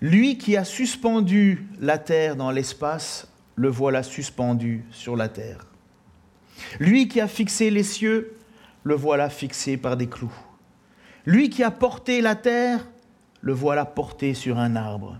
[0.00, 3.26] Lui qui a suspendu la terre dans l'espace,
[3.56, 5.66] le voilà suspendu sur la terre.
[6.78, 8.36] Lui qui a fixé les cieux,
[8.84, 10.32] le voilà fixé par des clous.
[11.26, 12.86] Lui qui a porté la terre,
[13.44, 15.18] le voilà porté sur un arbre.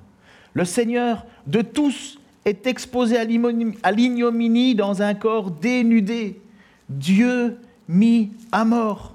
[0.54, 6.40] Le Seigneur de tous est exposé à l'ignominie dans un corps dénudé,
[6.88, 9.14] Dieu mis à mort.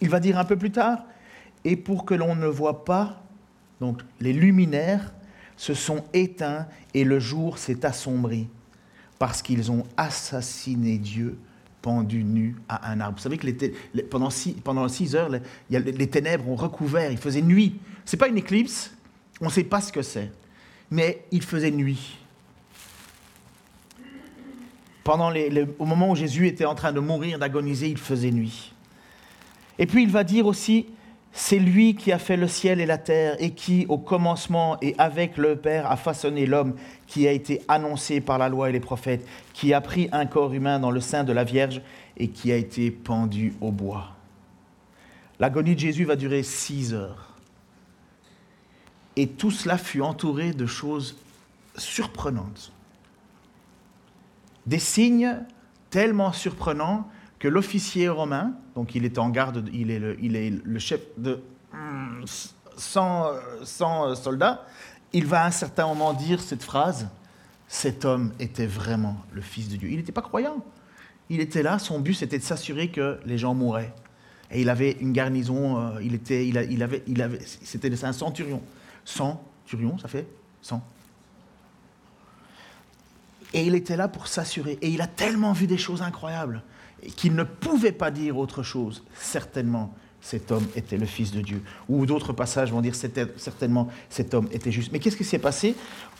[0.00, 1.04] Il va dire un peu plus tard,
[1.64, 3.22] et pour que l'on ne voit pas,
[3.80, 5.12] donc les luminaires
[5.56, 8.48] se sont éteints et le jour s'est assombri,
[9.18, 11.38] parce qu'ils ont assassiné Dieu
[11.82, 13.18] pendu nu à un arbre.
[13.18, 15.28] Vous savez que pendant, six, heures,
[15.68, 17.78] les, ténèbres ont recouvert, il faisait nuit.
[18.04, 18.92] Ce n'est pas une éclipse,
[19.40, 20.30] on ne sait pas ce que c'est,
[20.90, 22.18] mais il faisait nuit.
[25.02, 25.32] Pendant
[25.78, 28.72] au moment où Jésus était en train de mourir, d'agoniser, il faisait nuit.
[29.78, 30.86] Et puis il va dire aussi,
[31.36, 34.94] c'est lui qui a fait le ciel et la terre et qui, au commencement et
[34.98, 36.74] avec le Père, a façonné l'homme
[37.08, 40.54] qui a été annoncé par la loi et les prophètes, qui a pris un corps
[40.54, 41.82] humain dans le sein de la Vierge
[42.16, 44.12] et qui a été pendu au bois.
[45.40, 47.33] L'agonie de Jésus va durer six heures.
[49.16, 51.16] Et tout cela fut entouré de choses
[51.76, 52.72] surprenantes.
[54.66, 55.38] Des signes
[55.90, 61.42] tellement surprenants que l'officier romain, donc il est en garde, il est le, chef de
[62.76, 63.26] 100,
[63.62, 64.66] 100 soldats,
[65.12, 67.08] il va à un certain moment dire cette phrase,
[67.68, 69.90] cet homme était vraiment le Fils de Dieu.
[69.90, 70.64] Il n'était pas croyant.
[71.30, 73.94] Il était là, son but c'était de s'assurer que les gens mouraient.
[74.50, 78.62] Et il avait une garnison, euh, il était, il avait, il avait, c'était un centurion.
[79.04, 80.26] Centurion, ça fait
[80.62, 80.82] 100.
[83.52, 84.78] Et il était là pour s'assurer.
[84.82, 86.62] Et il a tellement vu des choses incroyables
[87.16, 89.04] qu'il ne pouvait pas dire autre chose.
[89.14, 91.62] Certainement, cet homme était le Fils de Dieu.
[91.88, 94.90] Ou d'autres passages vont dire certainement cet homme était juste.
[94.90, 95.76] Mais qu'est-ce qui s'est passé?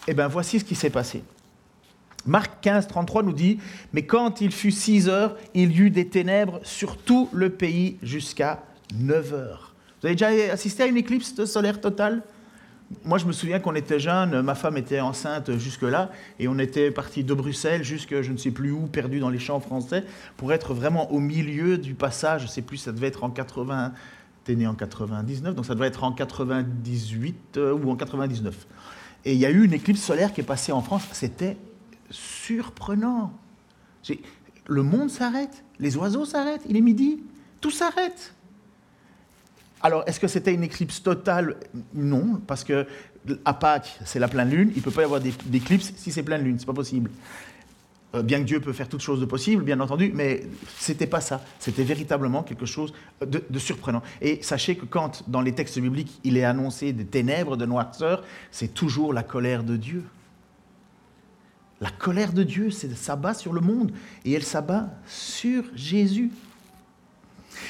[0.07, 1.25] Eh bien, voici ce qui s'est passé.
[2.27, 3.59] Marc 15, 33 nous dit
[3.93, 7.99] Mais quand il fut 6 heures, il y eut des ténèbres sur tout le pays
[8.03, 8.63] jusqu'à
[8.95, 9.75] 9 heures.
[10.01, 12.23] Vous avez déjà assisté à une éclipse solaire totale?
[13.05, 16.91] Moi, je me souviens qu'on était jeunes, ma femme était enceinte jusque-là, et on était
[16.91, 20.05] parti de Bruxelles jusque je ne sais plus où, perdu dans les champs français,
[20.37, 22.43] pour être vraiment au milieu du passage.
[22.43, 23.93] Je ne sais plus, ça devait être en 80.
[24.45, 28.67] T'es né en 99, donc ça devait être en 98 euh, ou en 99.
[29.25, 31.05] Et il y a eu une éclipse solaire qui est passée en France.
[31.13, 31.57] C'était
[32.11, 33.33] surprenant.
[34.67, 37.23] Le monde s'arrête, les oiseaux s'arrêtent, il est midi,
[37.63, 38.34] tout s'arrête.
[39.85, 41.57] Alors, est-ce que c'était une éclipse totale?
[41.93, 42.87] Non, parce que
[43.45, 44.71] à Pâques, c'est la pleine lune.
[44.75, 46.57] Il ne peut pas y avoir d'éclipse si c'est pleine lune.
[46.59, 47.11] C'est pas possible.
[48.15, 50.45] Euh, bien que Dieu peut faire toutes choses de possibles, bien entendu, mais
[50.79, 51.43] c'était pas ça.
[51.59, 54.03] C'était véritablement quelque chose de, de, surprenant.
[54.23, 58.25] Et sachez que quand, dans les textes bibliques, il est annoncé des ténèbres, de noirceur,
[58.51, 60.03] c'est toujours la colère de Dieu.
[61.83, 63.93] La colère de Dieu, c'est s'abat sur le monde,
[64.25, 66.31] et elle s'abat sur Jésus.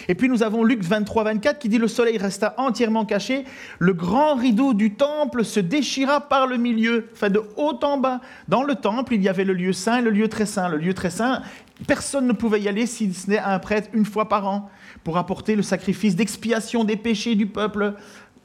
[0.09, 3.45] Et puis nous avons Luc 23, 24 qui dit Le soleil resta entièrement caché,
[3.79, 8.21] le grand rideau du temple se déchira par le milieu, enfin de haut en bas.
[8.49, 10.69] Dans le temple, il y avait le lieu saint et le lieu très saint.
[10.69, 11.43] Le lieu très saint,
[11.87, 14.71] personne ne pouvait y aller si ce n'est un prêtre une fois par an
[15.03, 17.95] pour apporter le sacrifice d'expiation des péchés du peuple.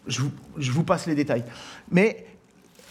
[0.08, 0.22] Je
[0.72, 1.44] vous, passe les détails.
[1.92, 2.26] Mais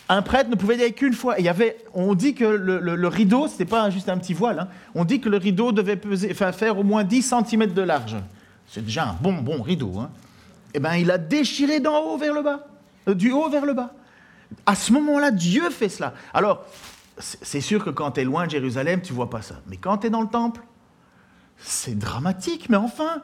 [0.09, 1.35] un prêtre ne pouvait y aller qu'une fois.
[1.35, 4.69] avait, on dit que le, rideau, ce n'était pas juste un petit voile, hein.
[4.95, 8.17] on dit que le rideau devait peser, enfin, faire au moins 10 cm de large
[8.71, 10.11] c'est déjà un bon, bon rideau, hein,
[10.75, 12.67] eh bien, il a déchiré d'en haut vers le bas,
[13.09, 13.93] euh, du haut vers le bas.
[14.67, 16.15] À ce moment-là, Dieu fait cela.
[16.33, 16.65] Alors,
[17.19, 19.57] c'est sûr que quand tu es loin de Jérusalem, tu vois pas ça.
[19.67, 20.61] Mais quand tu es dans le temple,
[21.59, 23.23] c'est dramatique, mais enfin,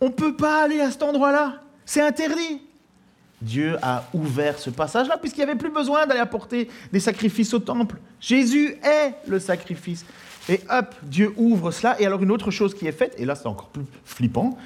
[0.00, 1.60] on ne peut pas aller à cet endroit-là.
[1.84, 2.62] C'est interdit.
[3.40, 7.58] Dieu a ouvert ce passage-là, puisqu'il n'y avait plus besoin d'aller apporter des sacrifices au
[7.58, 7.96] temple.
[8.20, 10.04] Jésus est le sacrifice.
[10.48, 12.00] Et hop, Dieu ouvre cela.
[12.00, 14.56] Et alors une autre chose qui est faite, et là c'est encore plus flippant,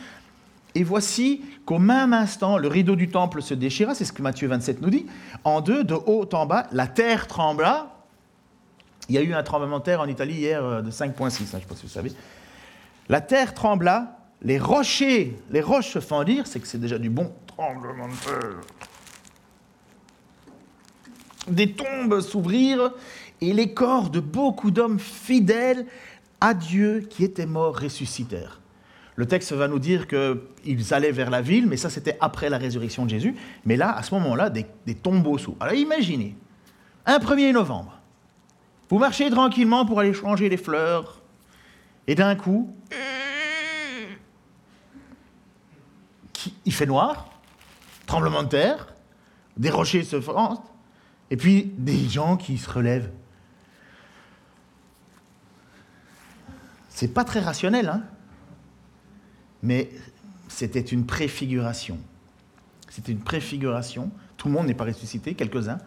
[0.75, 4.49] et voici qu'au même instant, le rideau du temple se déchira, c'est ce que Matthieu
[4.49, 5.07] 27 nous dit,
[5.45, 7.95] en deux, de haut en bas, la terre trembla,
[9.09, 11.29] Il y a eu un tremblement de terre en Italie hier euh, de 5,6, hein,
[11.29, 12.13] je ne sais pas si vous savez.
[13.09, 17.33] La terre trembla, les rochers, les roches se fendirent, c'est que c'est déjà du bon
[17.47, 18.61] tremblement de terre.
[21.49, 22.93] Des tombes s'ouvrirent
[23.41, 25.87] et les corps de beaucoup d'hommes fidèles
[26.41, 28.61] à Dieu qui étaient morts ressuscitèrent.
[29.17, 32.57] Le texte va nous dire qu'ils allaient vers la ville, mais ça c'était après la
[32.57, 33.35] résurrection de Jésus.
[33.65, 34.65] Mais là, à ce moment-là, des,
[34.95, 35.57] tombeaux sous.
[35.59, 36.37] Alors imaginez,
[37.05, 37.99] un 1er novembre,
[38.89, 41.21] vous marchez tranquillement pour aller changer les fleurs,
[42.07, 42.73] et d'un coup,
[46.65, 47.29] il fait noir,
[48.07, 48.95] tremblement de terre,
[49.57, 50.61] des rochers se fendent,
[51.31, 53.11] et puis des gens qui se relèvent.
[56.99, 58.03] C'est pas très rationnel, hein
[59.63, 59.89] mais
[60.49, 61.97] c'était une préfiguration.
[62.89, 64.11] C'était une préfiguration.
[64.37, 65.79] Tout le monde n'est pas ressuscité, quelques-uns.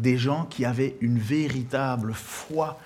[0.00, 2.80] Des gens qui avaient une véritable foi,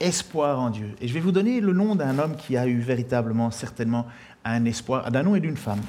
[0.00, 0.96] espoir en Dieu.
[1.00, 4.08] Et je vais vous donner le nom d'un homme qui a eu véritablement, certainement,
[4.44, 5.82] un espoir, d'un homme et d'une femme.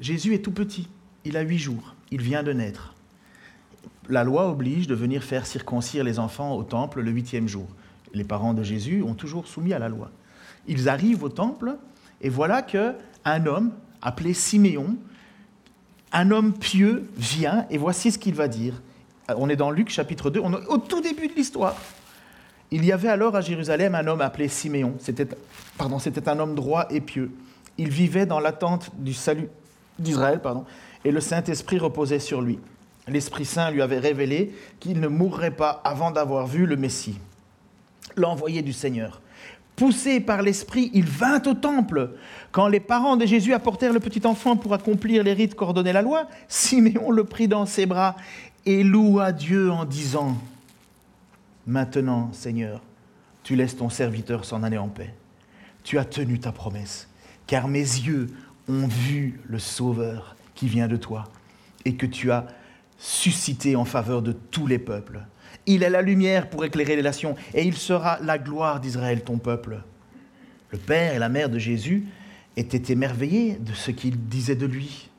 [0.00, 0.88] Jésus est tout petit,
[1.24, 2.92] il a huit jours, il vient de naître.
[4.08, 7.68] La loi oblige de venir faire circoncire les enfants au temple le huitième jour.
[8.12, 10.10] Les parents de Jésus ont toujours soumis à la loi.
[10.66, 11.76] Ils arrivent au temple
[12.20, 12.94] et voilà que
[13.24, 14.96] un homme appelé Siméon,
[16.12, 18.80] un homme pieux, vient et voici ce qu'il va dire.
[19.36, 21.76] On est dans Luc chapitre 2, on est au tout début de l'histoire.
[22.72, 24.94] Il y avait alors à Jérusalem un homme appelé Siméon.
[24.98, 25.26] C'était,
[26.00, 27.32] c'était un homme droit et pieux.
[27.78, 29.48] Il vivait dans l'attente du salut
[29.98, 30.64] d'Israël, pardon,
[31.04, 32.58] et le Saint-Esprit reposait sur lui.
[33.08, 37.18] L'Esprit Saint lui avait révélé qu'il ne mourrait pas avant d'avoir vu le Messie,
[38.20, 39.20] l'envoyé du Seigneur.
[39.76, 42.10] Poussé par l'Esprit, il vint au temple.
[42.52, 46.02] Quand les parents de Jésus apportèrent le petit enfant pour accomplir les rites qu'ordonnait la
[46.02, 48.16] loi, Siméon le prit dans ses bras
[48.66, 50.36] et loua Dieu en disant,
[51.66, 52.82] Maintenant, Seigneur,
[53.42, 55.14] tu laisses ton serviteur s'en aller en paix.
[55.82, 57.08] Tu as tenu ta promesse,
[57.46, 58.26] car mes yeux
[58.68, 61.24] ont vu le Sauveur qui vient de toi
[61.84, 62.46] et que tu as
[63.00, 65.26] suscité en faveur de tous les peuples
[65.66, 69.38] il est la lumière pour éclairer les nations, et il sera la gloire d'Israël, ton
[69.38, 69.82] peuple.
[70.70, 72.06] Le père et la mère de Jésus
[72.56, 75.10] étaient émerveillés de ce qu'il disait de lui.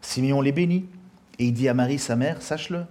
[0.00, 0.86] Simeon les bénit,
[1.38, 2.84] et il dit à Marie, sa mère, sache-le,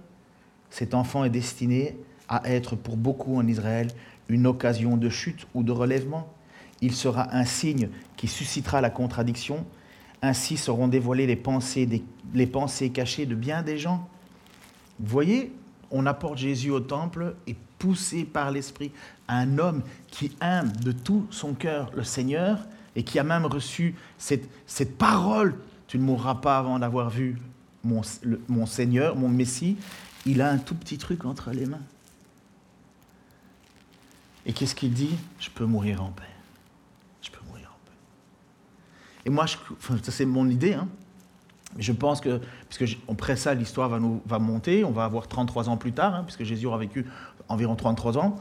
[0.70, 1.96] cet enfant est destiné
[2.28, 3.88] à être pour beaucoup en Israël
[4.28, 6.32] une occasion de chute ou de relèvement.
[6.80, 9.64] Il sera un signe qui suscitera la contradiction.
[10.20, 11.88] Ainsi seront dévoilées les pensées,
[12.34, 14.06] les pensées cachées de bien des gens.
[14.98, 15.52] Vous voyez,
[15.90, 18.90] on apporte Jésus au temple et poussé par l'Esprit,
[19.28, 22.58] un homme qui aime de tout son cœur le Seigneur
[22.96, 24.48] et qui a même reçu cette,
[24.98, 27.36] parole, tu ne mourras pas avant d'avoir vu
[27.84, 28.02] mon,
[28.48, 29.76] mon Seigneur, mon Messie,
[30.26, 31.82] il a un tout petit truc entre les mains.
[34.44, 35.16] Et qu'est-ce qu'il dit?
[35.38, 36.22] Je peux mourir en paix.
[37.22, 37.96] Je peux mourir en paix.
[39.26, 40.88] Et moi, ça c'est mon idée, hein,
[41.78, 45.92] je pense que, puisque après ça, l'histoire va monter, on va avoir 33 ans plus
[45.92, 47.06] tard, hein, puisque Jésus aura vécu
[47.48, 48.36] environ 33 ans.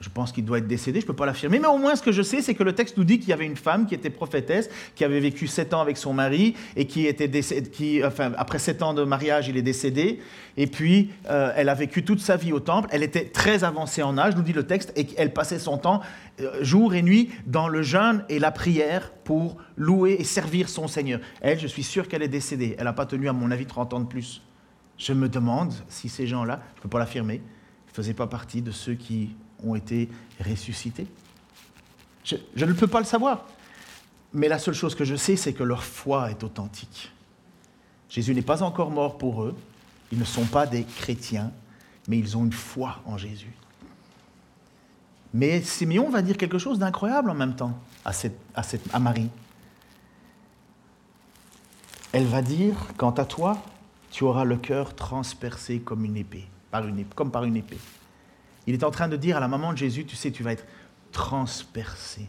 [0.00, 2.00] Je pense qu'il doit être décédé, je ne peux pas l'affirmer, mais au moins ce
[2.00, 3.94] que je sais, c'est que le texte nous dit qu'il y avait une femme qui
[3.94, 8.02] était prophétesse, qui avait vécu sept ans avec son mari, et qui était décédée, qui,
[8.02, 10.20] enfin, après sept ans de mariage, il est décédé,
[10.56, 14.02] et puis euh, elle a vécu toute sa vie au temple, elle était très avancée
[14.02, 16.00] en âge, nous dit le texte, et elle passait son temps,
[16.40, 20.88] euh, jour et nuit, dans le jeûne et la prière pour louer et servir son
[20.88, 21.20] Seigneur.
[21.42, 23.92] Elle, je suis sûr qu'elle est décédée, elle n'a pas tenu, à mon avis, 30
[23.92, 24.40] ans de plus.
[24.96, 27.42] Je me demande si ces gens-là, je ne peux pas l'affirmer,
[27.88, 30.08] ne faisaient pas partie de ceux qui ont été
[30.44, 31.06] ressuscités
[32.24, 33.46] je, ne peux pas le savoir.
[34.32, 37.10] Mais la seule chose que je sais, c'est que leur foi est authentique.
[38.08, 39.56] Jésus n'est pas encore mort pour eux.
[40.12, 41.52] Ils ne sont pas des chrétiens,
[42.08, 43.52] mais ils ont une foi en Jésus.
[45.32, 49.30] Mais Simeon va dire quelque chose d'incroyable en même temps à, Marie.
[52.12, 53.62] Elle va dire, quant à toi,
[54.10, 57.78] tu auras le cœur transpercé comme une épée, par une, comme par une épée.
[58.66, 60.52] Il est en train de dire à la maman de Jésus, tu sais, tu vas
[60.52, 60.64] être
[61.12, 62.28] transpercé.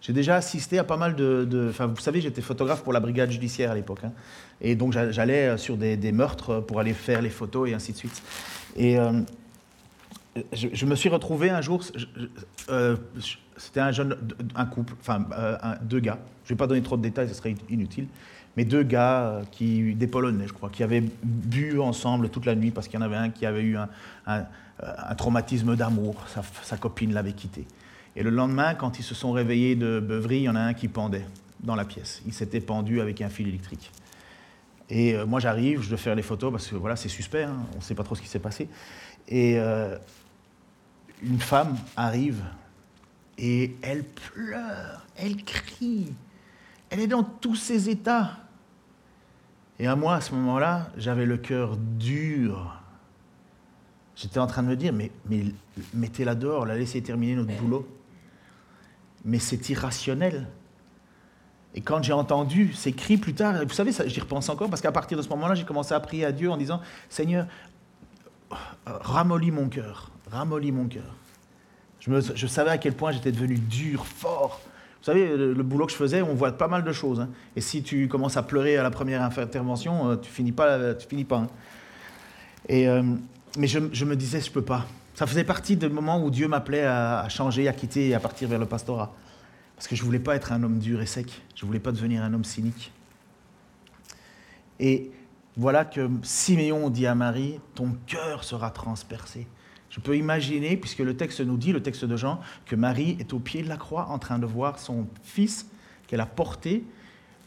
[0.00, 1.68] J'ai déjà assisté à pas mal de...
[1.70, 4.00] enfin, vous savez, j'étais photographe pour la brigade judiciaire à l'époque.
[4.04, 4.12] Hein.
[4.60, 7.96] et donc, j'allais euh, sur des, meurtres pour aller faire les photos et ainsi de
[7.96, 8.22] suite.
[8.76, 9.12] Et euh,
[10.52, 11.82] je, me suis retrouvé un jour...
[12.68, 12.96] Euh,
[13.56, 14.16] c'était un jeune...
[14.56, 15.24] un couple, enfin,
[15.82, 16.18] deux gars.
[16.44, 18.06] Je ne vais pas donner trop de détails, ce serait inutile.
[18.56, 22.70] Mais deux gars, qui, des Polonais, je crois, qui avaient bu ensemble toute la nuit
[22.70, 23.88] parce qu'il y en avait un qui avait eu un
[24.28, 24.42] euh,
[24.82, 26.16] un traumatisme d'amour,
[26.62, 27.66] sa, copine l'avait quitté.
[28.16, 30.74] Et le lendemain, quand ils se sont réveillés de beuverie, il y en a un
[30.74, 31.26] qui pendait
[31.60, 32.22] dans la pièce.
[32.26, 33.90] Il s'était pendu avec un fil électrique.
[34.90, 37.56] Et euh, moi, j'arrive, je dois faire les photos parce que voilà, c'est suspect, hein,
[37.72, 38.68] on ne sait pas trop ce qui s'est passé.
[39.28, 39.96] Et euh,
[41.22, 42.42] une femme arrive
[43.38, 46.12] et elle pleure, elle crie,
[46.90, 48.38] elle est dans tous ses états.
[49.78, 52.80] Et à moi, à ce moment-là, j'avais le cœur dur.
[54.16, 55.44] J'étais en train de me dire, mais, mais
[55.92, 57.86] mettez-la dehors, la laissez terminer notre boulot.
[59.24, 60.46] Mais c'est irrationnel.
[61.74, 64.92] Et quand j'ai entendu ces cris plus tard, vous savez, j'y repense encore, parce qu'à
[64.92, 67.46] partir de ce moment-là, j'ai commencé à prier à Dieu en disant, Seigneur,
[68.86, 71.16] ramollis mon cœur, ramollis mon cœur.
[72.00, 74.60] Je, savais à quel point j'étais devenu dur, fort.
[75.00, 77.20] Vous savez, le, boulot que je faisais, on voit pas mal de choses.
[77.20, 77.30] Hein.
[77.56, 80.94] Et si tu commences à pleurer à la première intervention, euh, tu finis pas.
[80.94, 81.48] Tu finis pas hein.
[82.68, 83.02] Et, euh,
[83.56, 84.86] mais je, me disais, je peux pas.
[85.14, 88.48] Ça faisait partie des moments où Dieu m'appelait à, changer, à quitter et à partir
[88.48, 89.14] vers le pastorat.
[89.76, 91.42] Parce que je voulais pas être un homme dur et sec.
[91.54, 92.92] Je voulais pas devenir un homme cynique.
[94.80, 95.10] Et
[95.56, 99.46] voilà que Siméon dit à Marie, ton cœur sera transpercé.
[99.88, 103.32] Je peux imaginer, puisque le texte nous dit, le texte de Jean, que Marie est
[103.32, 105.66] au pied de la croix en train de voir son fils
[106.08, 106.84] qu'elle a porté,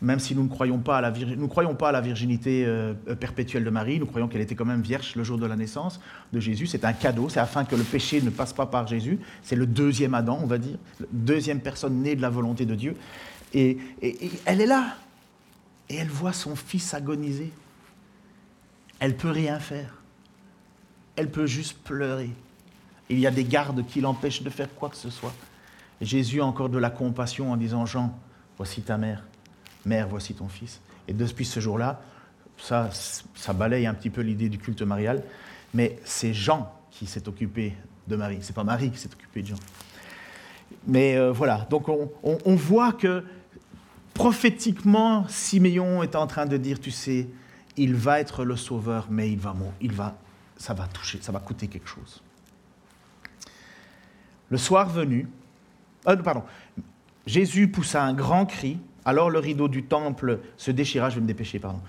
[0.02, 4.28] même si nous ne croyons pas à la, virginité euh, perpétuelle de Marie, nous croyons
[4.28, 6.00] qu'elle était quand même vierge le jour de la naissance
[6.34, 6.68] de Jésus.
[6.68, 9.20] C'est un cadeau, c'est afin que le péché ne passe pas par Jésus.
[9.42, 12.76] C'est le deuxième Adam, on va dire, la deuxième personne née de la volonté de
[12.76, 12.96] Dieu.
[13.54, 13.78] et
[14.46, 14.96] elle est là,
[15.90, 17.52] et elle voit son fils agoniser.
[19.00, 19.98] Elle peut rien faire
[21.18, 22.30] elle peut juste pleurer.
[23.10, 25.34] Il y a des gardes qui l'empêchent de faire quoi que ce soit.
[26.00, 28.18] Jésus a encore de la compassion en disant Jean,
[28.56, 29.24] voici ta mère,
[29.86, 30.82] mère, voici ton fils.
[31.08, 32.02] Et depuis ce jour-là,
[32.58, 32.90] ça,
[33.36, 35.24] ça balaye un petit peu l'idée du culte marial,
[35.74, 37.74] mais c'est Jean qui s'est occupé
[38.08, 39.60] de Marie, c'est pas Marie qui s'est occupée de Jean.
[40.88, 43.24] Mais euh, voilà, donc on, voit que
[44.14, 47.28] prophétiquement, Siméon est en train de dire, tu sais,
[47.76, 49.94] il va être le sauveur, mais il va, il
[50.58, 52.22] ça va toucher, ça va coûter quelque chose.
[54.50, 55.28] Le soir venu,
[56.08, 56.44] euh, pardon,
[57.26, 61.28] Jésus poussa un grand cri, alors le rideau du temple se déchira, je vais me
[61.28, 61.80] dépêcher, pardon,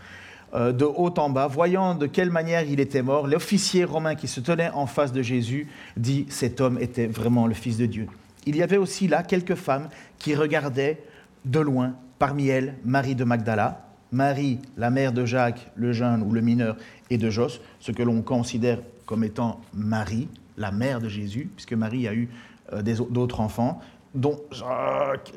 [0.54, 4.28] euh, de haut en bas, voyant de quelle manière il était mort, l'officier romain qui
[4.28, 5.66] se tenait en face de Jésus
[5.96, 8.06] dit, cet homme était vraiment le Fils de Dieu.
[8.46, 9.88] Il y avait aussi là quelques femmes
[10.18, 11.02] qui regardaient
[11.44, 16.32] de loin, parmi elles Marie de Magdala, Marie, la mère de Jacques, le jeune ou
[16.32, 16.76] le mineur,
[17.10, 21.72] et de Jos, ce que l'on considère comme étant Marie, la mère de Jésus, puisque
[21.72, 22.28] Marie a eu
[22.72, 23.80] euh, d'autres enfants,
[24.14, 25.32] dont Jacques,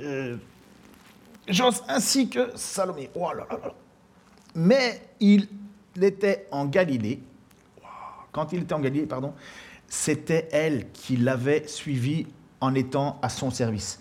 [1.47, 3.09] Jos ainsi que Salomé.
[3.15, 3.29] Oh
[4.55, 5.47] Mais il
[6.01, 7.21] était en Galilée.
[8.31, 9.33] Quand il était en Galilée, pardon,
[9.87, 12.27] c'était elle qui l'avait suivi
[12.61, 13.99] en étant à son service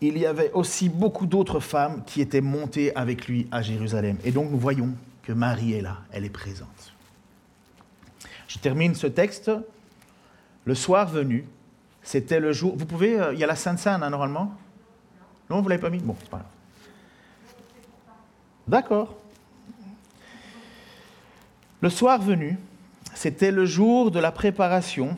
[0.00, 4.16] il y avait aussi beaucoup d'autres femmes qui étaient montées avec lui à Jérusalem.
[4.24, 4.90] Et donc nous voyons
[5.22, 6.94] que Marie est là, elle est présente.
[8.46, 9.50] Je termine ce texte.
[10.64, 11.46] Le soir venu,
[12.02, 12.76] c'était le jour.
[12.76, 13.18] Vous pouvez.
[13.18, 14.54] Euh, il y a la Sainte Sainte, hein, normalement?
[15.48, 15.98] Non, vous ne l'avez pas mis?
[15.98, 16.48] Bon, c'est pas grave.
[18.68, 19.14] D'accord.
[21.80, 22.58] Le soir venu,
[23.14, 25.16] c'était le jour de la préparation,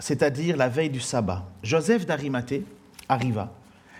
[0.00, 1.44] c'est-à-dire la veille du sabbat.
[1.62, 2.64] Joseph d'Arimathée
[3.08, 3.52] arriva.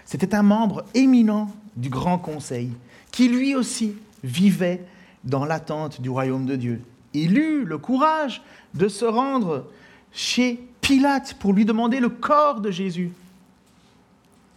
[0.05, 2.73] C'était un membre éminent du Grand Conseil
[3.13, 4.85] qui lui aussi vivait
[5.23, 6.83] dans l'attente du royaume de Dieu.
[7.15, 8.43] Il eut le courage
[8.75, 9.71] de se rendre
[10.13, 13.13] chez Pilate pour lui demander le corps de Jésus.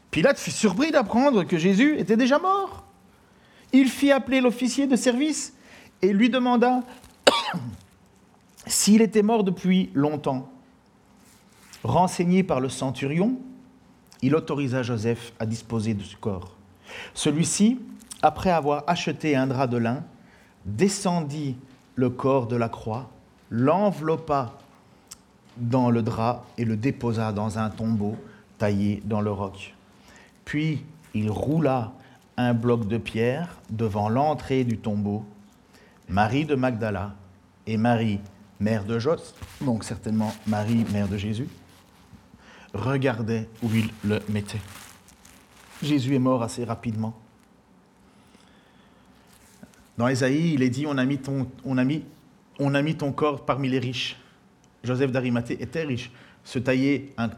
[0.09, 2.84] Pilate fut surpris d'apprendre que Jésus était déjà mort.
[3.74, 5.53] Il fit appeler l'officier de service
[6.01, 6.82] et lui demanda
[8.65, 10.49] s'il était mort depuis longtemps.
[11.84, 13.38] Renseigné par le centurion,
[14.22, 16.55] il autorisa Joseph à disposer de ce corps.
[17.13, 17.80] Celui-ci,
[18.22, 20.03] après avoir acheté un drap de lin,
[20.65, 21.55] descendit
[21.95, 23.09] le corps de la croix,
[23.49, 24.57] l'enveloppa
[25.57, 28.15] dans le drap et le déposa dans un tombeau
[28.57, 29.74] taillé dans le roc.
[30.45, 31.93] Puis il roula
[32.42, 35.26] un bloc de pierre devant l'entrée du tombeau.
[36.10, 37.16] Marie de Magdala
[37.68, 38.20] et Marie,
[38.60, 41.48] mère de Jos, donc certainement Marie, mère de Jésus,
[42.74, 44.62] regardait où il le mettait.
[45.82, 47.14] Jésus est mort assez rapidement.
[49.98, 54.18] Dans Ésaïe, il est dit on a mis ton, corps parmi les riches.
[54.84, 56.12] Joseph d'Arimathée était riche.
[56.44, 57.30] Se tailler un,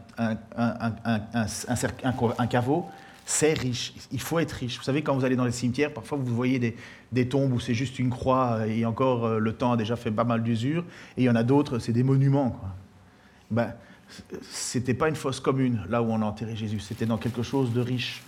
[0.56, 2.86] un, caveau,
[3.24, 3.94] c'est riche.
[4.12, 4.76] Il faut être riche.
[4.76, 6.76] Vous savez, quand vous allez dans les cimetières, parfois vous voyez des,
[7.12, 10.10] des tombes où c'est juste une croix et encore euh, le temps a déjà fait
[10.10, 10.84] pas mal d'usure.
[11.16, 12.50] Et il y en a d'autres, c'est des monuments.
[12.50, 12.68] Quoi.
[13.50, 13.74] Ben,
[14.42, 17.72] c'était pas une fosse commune, là où on a enterré Jésus, c'était dans quelque chose
[17.72, 18.22] de riche.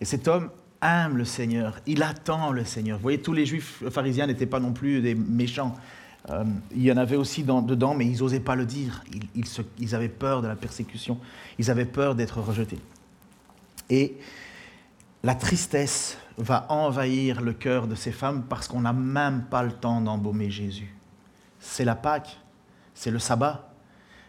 [0.00, 0.50] Et cet homme
[0.82, 2.98] aime le Seigneur, il attend le Seigneur.
[2.98, 5.74] Vous voyez, tous les juifs pharisiens n'étaient pas non plus des méchants.
[6.30, 6.44] Euh,
[6.74, 9.02] il y en avait aussi dedans, mais ils n'osaient pas le dire.
[9.34, 11.18] Ils, avaient peur de la persécution.
[11.58, 12.78] Ils avaient peur d'être rejetés.
[13.90, 14.16] Et
[15.22, 19.72] la tristesse va envahir le cœur de ces femmes parce qu'on n'a même pas le
[19.72, 20.94] temps d'embaumer Jésus.
[21.58, 22.38] C'est la Pâque,
[22.94, 23.68] c'est le sabbat.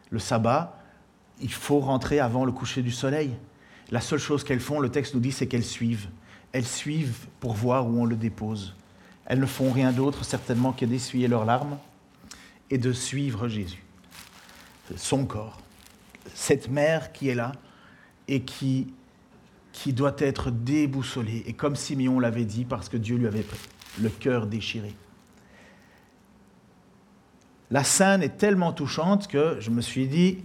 [0.09, 0.79] Le sabbat,
[1.41, 3.35] il faut rentrer avant le coucher du soleil.
[3.91, 6.09] La seule chose qu'elles font, le texte nous dit, c'est qu'elles suivent.
[6.51, 8.75] Elles suivent pour voir où on le dépose.
[9.25, 11.77] Elles ne font rien d'autre certainement que d'essuyer leurs larmes
[12.69, 13.83] et de suivre Jésus,
[14.95, 15.59] son corps.
[16.33, 17.53] Cette mère qui est là
[18.27, 18.93] et qui,
[19.87, 21.43] doit être déboussolée.
[21.45, 23.45] Et comme Simeon l'avait dit, parce que Dieu lui avait
[24.01, 24.93] le cœur déchiré.
[27.71, 30.39] La scène est tellement touchante que je me suis dit,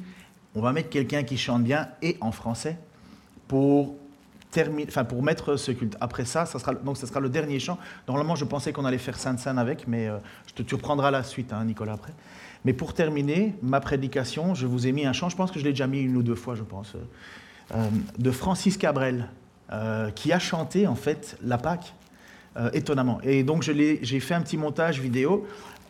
[0.54, 2.78] on va mettre quelqu'un qui chante bien et en français
[3.48, 3.96] pour
[4.86, 5.96] enfin pour mettre ce culte.
[6.00, 7.78] Après ça, ça sera, donc ce sera le dernier chant.
[8.06, 11.10] Normalement, je pensais qu'on allait faire Sainte Sainte avec, mais euh, je te, tu reprendras
[11.10, 12.12] la suite, hein, Nicolas, après.
[12.64, 15.64] Mais pour terminer ma prédication, je vous ai mis un chant, je pense que je
[15.64, 16.98] l'ai déjà mis une ou deux fois, je pense, euh,
[17.74, 17.88] euh,
[18.18, 19.28] de Francis Cabrel,
[20.14, 21.92] qui a chanté en fait la Pâque,
[22.72, 23.20] étonnamment.
[23.22, 25.46] Et donc j'ai fait un petit montage vidéo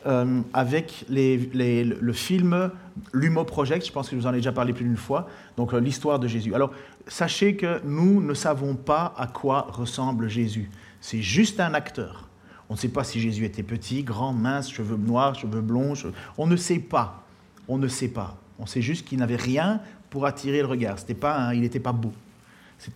[0.07, 2.71] euh, avec le film
[3.13, 5.75] L'Humo Project, je pense que je vous en ai déjà parlé plus d'une fois, donc
[5.75, 6.55] euh, l'histoire de Jésus.
[6.55, 6.73] Alors,
[7.07, 10.71] sachez que nous ne savons pas à quoi ressemble Jésus.
[11.01, 12.29] C'est juste un acteur.
[12.69, 15.95] On ne sait pas si Jésus était petit, grand, mince, cheveux noirs, cheveux blonds.
[16.37, 17.25] On ne sait pas.
[17.67, 18.37] On ne sait pas.
[18.59, 19.81] On sait juste qu'il n'avait rien
[20.11, 20.97] pour attirer le regard.
[21.21, 22.13] Pas il n'était pas beau.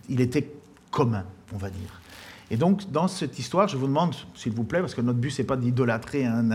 [0.09, 0.47] Il était
[0.91, 2.02] commun, on va dire.
[2.51, 5.31] Et donc, dans cette histoire, je vous demande, s'il vous plaît, parce que notre but,
[5.31, 6.51] ce n'est pas d'idolâtrer un,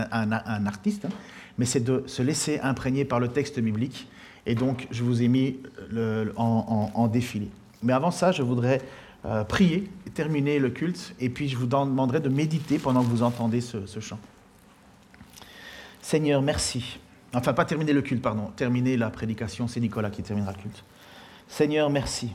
[0.65, 1.09] artiste, hein,
[1.57, 4.07] mais c'est de se laisser imprégner par le texte biblique.
[4.45, 5.57] Et donc, je vous ai mis
[6.37, 7.49] en, défilé.
[7.83, 8.81] Mais avant ça, je voudrais
[9.25, 13.23] euh, prier, terminer le culte, et puis je vous demanderai de méditer pendant que vous
[13.23, 14.19] entendez ce chant.
[16.01, 16.99] Seigneur, merci.
[17.33, 18.51] Enfin, pas terminer le culte, pardon.
[18.55, 20.83] Terminer la prédication, c'est Nicolas qui terminera le culte.
[21.47, 22.31] Seigneur, merci.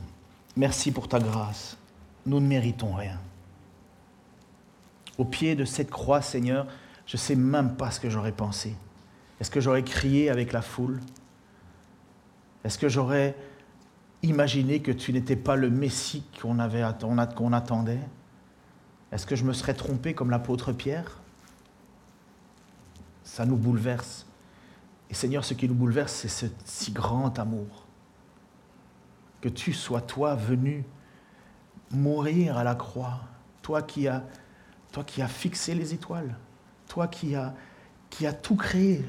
[0.55, 1.77] Merci pour ta grâce.
[2.25, 3.19] Nous ne méritons rien
[5.17, 6.67] au pied de cette croix, Seigneur,
[7.05, 8.75] je ne sais même pas ce que j'aurais pensé.
[9.39, 11.01] Est-ce que j'aurais crié avec la foule?
[12.63, 13.35] Est-ce que j'aurais
[14.23, 16.57] imaginé que tu n'étais pas le Messie qu'on
[17.35, 17.99] qu'on attendait?
[19.11, 21.19] Est-ce que je me serais trompé comme l'apôtre Pierre?
[23.23, 24.25] Ça nous bouleverse.
[25.09, 27.85] Et Seigneur, ce qui nous bouleverse, c'est ce si grand amour.
[29.41, 30.83] Que tu sois, toi, venu
[31.91, 33.19] mourir à la croix,
[33.61, 34.23] toi qui as
[34.95, 36.37] toi qui as fixé les étoiles,
[36.87, 37.53] toi qui as,
[38.41, 39.03] tout créé.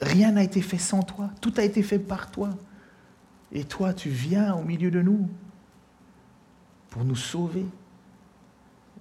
[0.00, 2.50] Rien n'a été fait sans toi, tout a été fait par toi.
[3.52, 5.30] Et toi, tu viens au milieu de nous
[6.90, 7.64] pour nous sauver.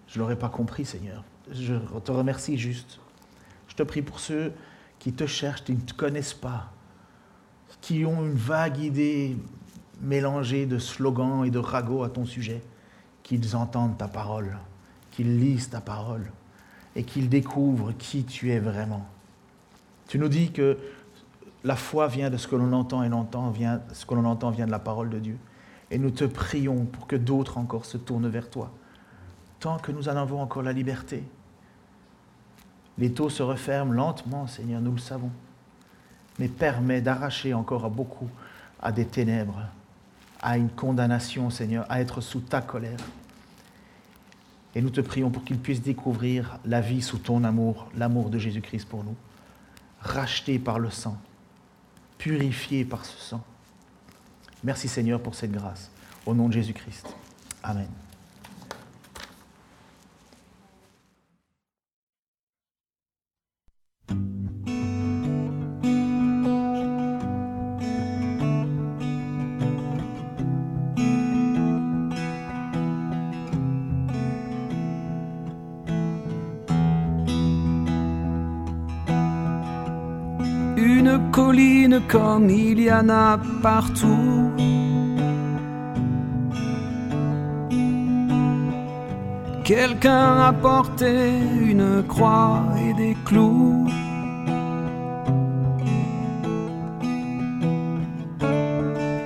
[0.08, 1.24] Je ne l'aurais pas compris, Seigneur.
[1.52, 3.00] Je te remercie juste.
[3.68, 4.54] Je te prie pour ceux
[5.00, 6.72] qui te cherchent, qui ne te connaissent pas,
[7.82, 9.36] qui ont une vague idée
[10.00, 12.62] mélangée de slogans et de ragots à ton sujet,
[13.24, 14.60] qu'ils entendent ta parole
[15.18, 16.30] qu'ils lisent ta parole
[16.96, 19.04] et qu'ils découvrent qui tu es vraiment.
[20.08, 20.78] Tu nous dis que
[21.64, 24.52] la foi vient de ce que l'on entend et l'entend vient, ce que l'on entend
[24.52, 25.38] vient de la parole de Dieu.
[25.90, 28.72] Et nous te prions pour que d'autres encore se tournent vers toi,
[29.60, 31.24] tant que nous en avons encore la liberté.
[33.00, 35.32] Les taux se referment lentement, Seigneur, nous le savons,
[36.38, 38.30] mais permets d'arracher encore à beaucoup
[38.80, 39.64] à des ténèbres,
[40.44, 43.00] à une condamnation, Seigneur, à être sous ta colère.
[44.78, 48.38] Et nous te prions pour qu'ils puissent découvrir la vie sous ton amour, l'amour de
[48.38, 49.16] Jésus-Christ pour nous,
[50.02, 51.18] racheté par le sang,
[52.20, 53.44] purifié par ce sang.
[54.64, 55.90] Merci Seigneur pour cette grâce.
[56.28, 57.08] Au nom de Jésus-Christ.
[57.64, 57.88] Amen.
[82.08, 84.52] Comme il y en a partout.
[89.64, 93.88] Quelqu'un a porté une croix et des clous.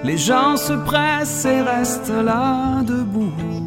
[0.03, 3.60] Les gens se pressent et restent là debout.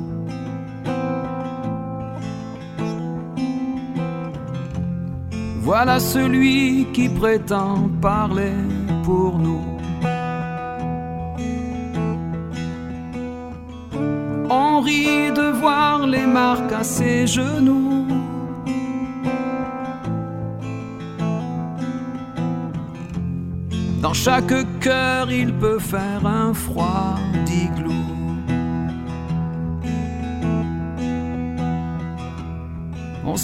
[5.65, 8.53] Voilà celui qui prétend parler
[9.03, 9.65] pour nous.
[14.51, 18.07] On rit de voir les marques à ses genoux.
[24.03, 27.15] Dans chaque cœur, il peut faire un froid.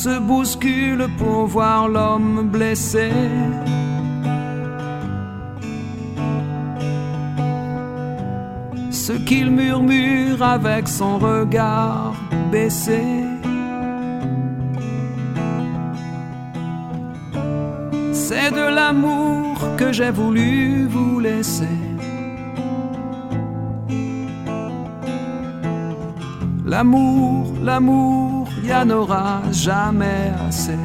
[0.05, 3.11] Se bouscule pour voir l'homme blessé.
[8.91, 12.15] Ce qu'il murmure avec son regard
[12.51, 13.03] baissé.
[18.13, 21.77] C'est de l'amour que j'ai voulu vous laisser.
[26.65, 28.30] L'amour, l'amour,
[28.65, 30.79] y en aura jamais assez.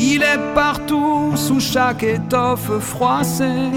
[0.00, 3.70] Il est partout sous chaque étoffe froissée.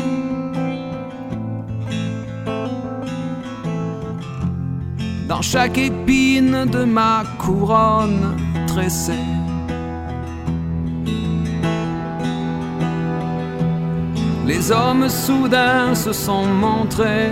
[5.28, 8.36] Dans chaque épine de ma couronne
[8.68, 9.28] tressée.
[14.46, 17.32] Les hommes soudains se sont montrés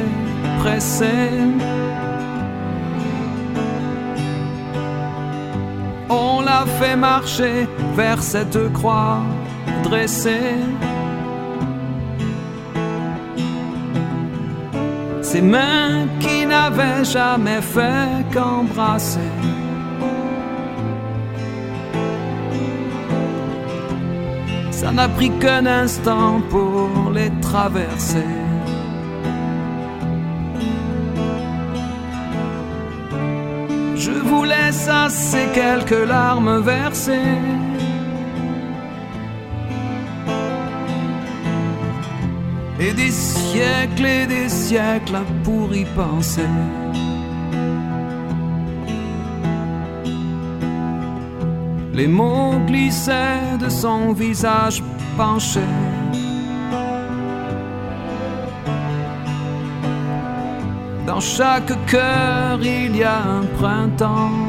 [6.09, 9.21] On l'a fait marcher vers cette croix
[9.83, 10.57] dressée.
[15.21, 19.33] Ses mains qui n'avaient jamais fait qu'embrasser.
[24.71, 28.38] Ça n'a pris qu'un instant pour les traverser.
[34.79, 37.37] Vous laisse à ces quelques larmes versées.
[42.79, 46.47] Et des siècles et des siècles pour y penser.
[51.93, 54.81] Les mots glissaient de son visage
[55.17, 55.67] penché.
[61.05, 64.48] Dans chaque cœur, il y a un printemps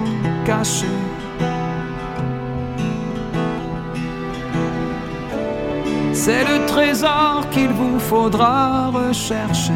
[6.13, 9.73] C'est le trésor qu'il vous faudra rechercher.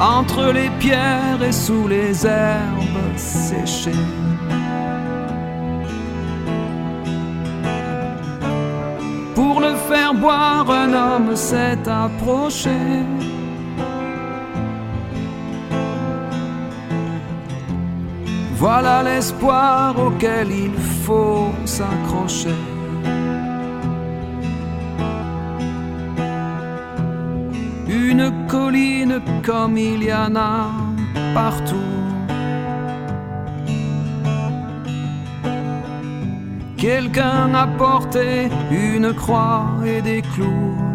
[0.00, 4.04] Entre les pierres et sous les herbes séchées.
[9.34, 12.78] Pour le faire boire, un homme s'est approché.
[18.58, 22.56] Voilà l'espoir auquel il faut s'accrocher.
[27.86, 30.70] Une colline comme il y en a
[31.34, 31.76] partout.
[36.78, 40.85] Quelqu'un a porté une croix et des clous.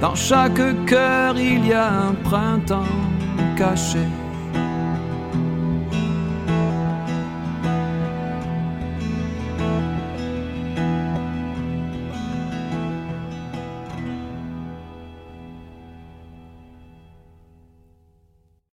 [0.00, 2.82] Dans chaque cœur, il y a un printemps
[3.56, 4.06] caché.